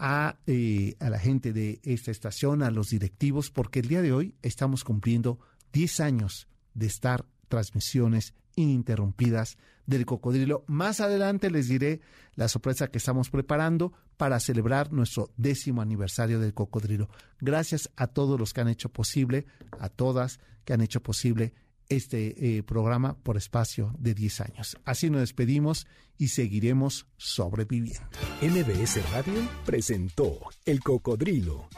a, 0.00 0.38
eh, 0.46 0.96
a 0.98 1.10
la 1.10 1.18
gente 1.18 1.52
de 1.52 1.78
esta 1.84 2.10
estación, 2.10 2.62
a 2.62 2.70
los 2.70 2.88
directivos, 2.88 3.50
porque 3.50 3.80
el 3.80 3.88
día 3.88 4.00
de 4.00 4.12
hoy 4.12 4.34
estamos 4.42 4.82
cumpliendo 4.82 5.38
10 5.74 6.00
años 6.00 6.48
de 6.72 6.86
estar 6.86 7.26
transmisiones 7.48 8.34
ininterrumpidas 8.56 9.58
del 9.86 10.06
cocodrilo. 10.06 10.64
Más 10.66 11.00
adelante 11.00 11.50
les 11.50 11.68
diré 11.68 12.00
la 12.34 12.48
sorpresa 12.48 12.88
que 12.88 12.98
estamos 12.98 13.28
preparando 13.28 13.92
para 14.16 14.40
celebrar 14.40 14.90
nuestro 14.90 15.30
décimo 15.36 15.82
aniversario 15.82 16.40
del 16.40 16.54
cocodrilo. 16.54 17.10
Gracias 17.38 17.90
a 17.96 18.06
todos 18.06 18.40
los 18.40 18.54
que 18.54 18.62
han 18.62 18.68
hecho 18.68 18.88
posible, 18.88 19.46
a 19.78 19.90
todas 19.90 20.40
que 20.64 20.72
han 20.72 20.80
hecho 20.80 21.02
posible 21.02 21.52
este 21.90 22.58
eh, 22.58 22.62
programa 22.62 23.16
por 23.22 23.36
espacio 23.36 23.94
de 23.98 24.14
10 24.14 24.40
años. 24.40 24.78
Así 24.84 25.10
nos 25.10 25.20
despedimos 25.20 25.86
y 26.16 26.28
seguiremos 26.28 27.06
sobreviviendo. 27.18 28.08
MBS 28.40 29.10
Radio 29.10 29.46
presentó 29.66 30.38
El 30.64 30.80
Cocodrilo. 30.80 31.68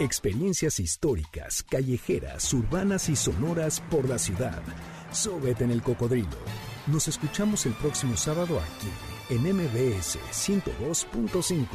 Experiencias 0.00 0.80
históricas, 0.80 1.62
callejeras, 1.62 2.52
urbanas 2.54 3.08
y 3.08 3.16
sonoras 3.16 3.80
por 3.90 4.08
la 4.08 4.18
ciudad. 4.18 4.62
Sóbete 5.12 5.64
en 5.64 5.72
el 5.72 5.82
cocodrilo. 5.82 6.38
Nos 6.86 7.08
escuchamos 7.08 7.66
el 7.66 7.74
próximo 7.74 8.16
sábado 8.16 8.58
aquí, 8.60 8.88
en 9.28 9.42
MBS 9.42 10.18
102.5. 10.32 11.66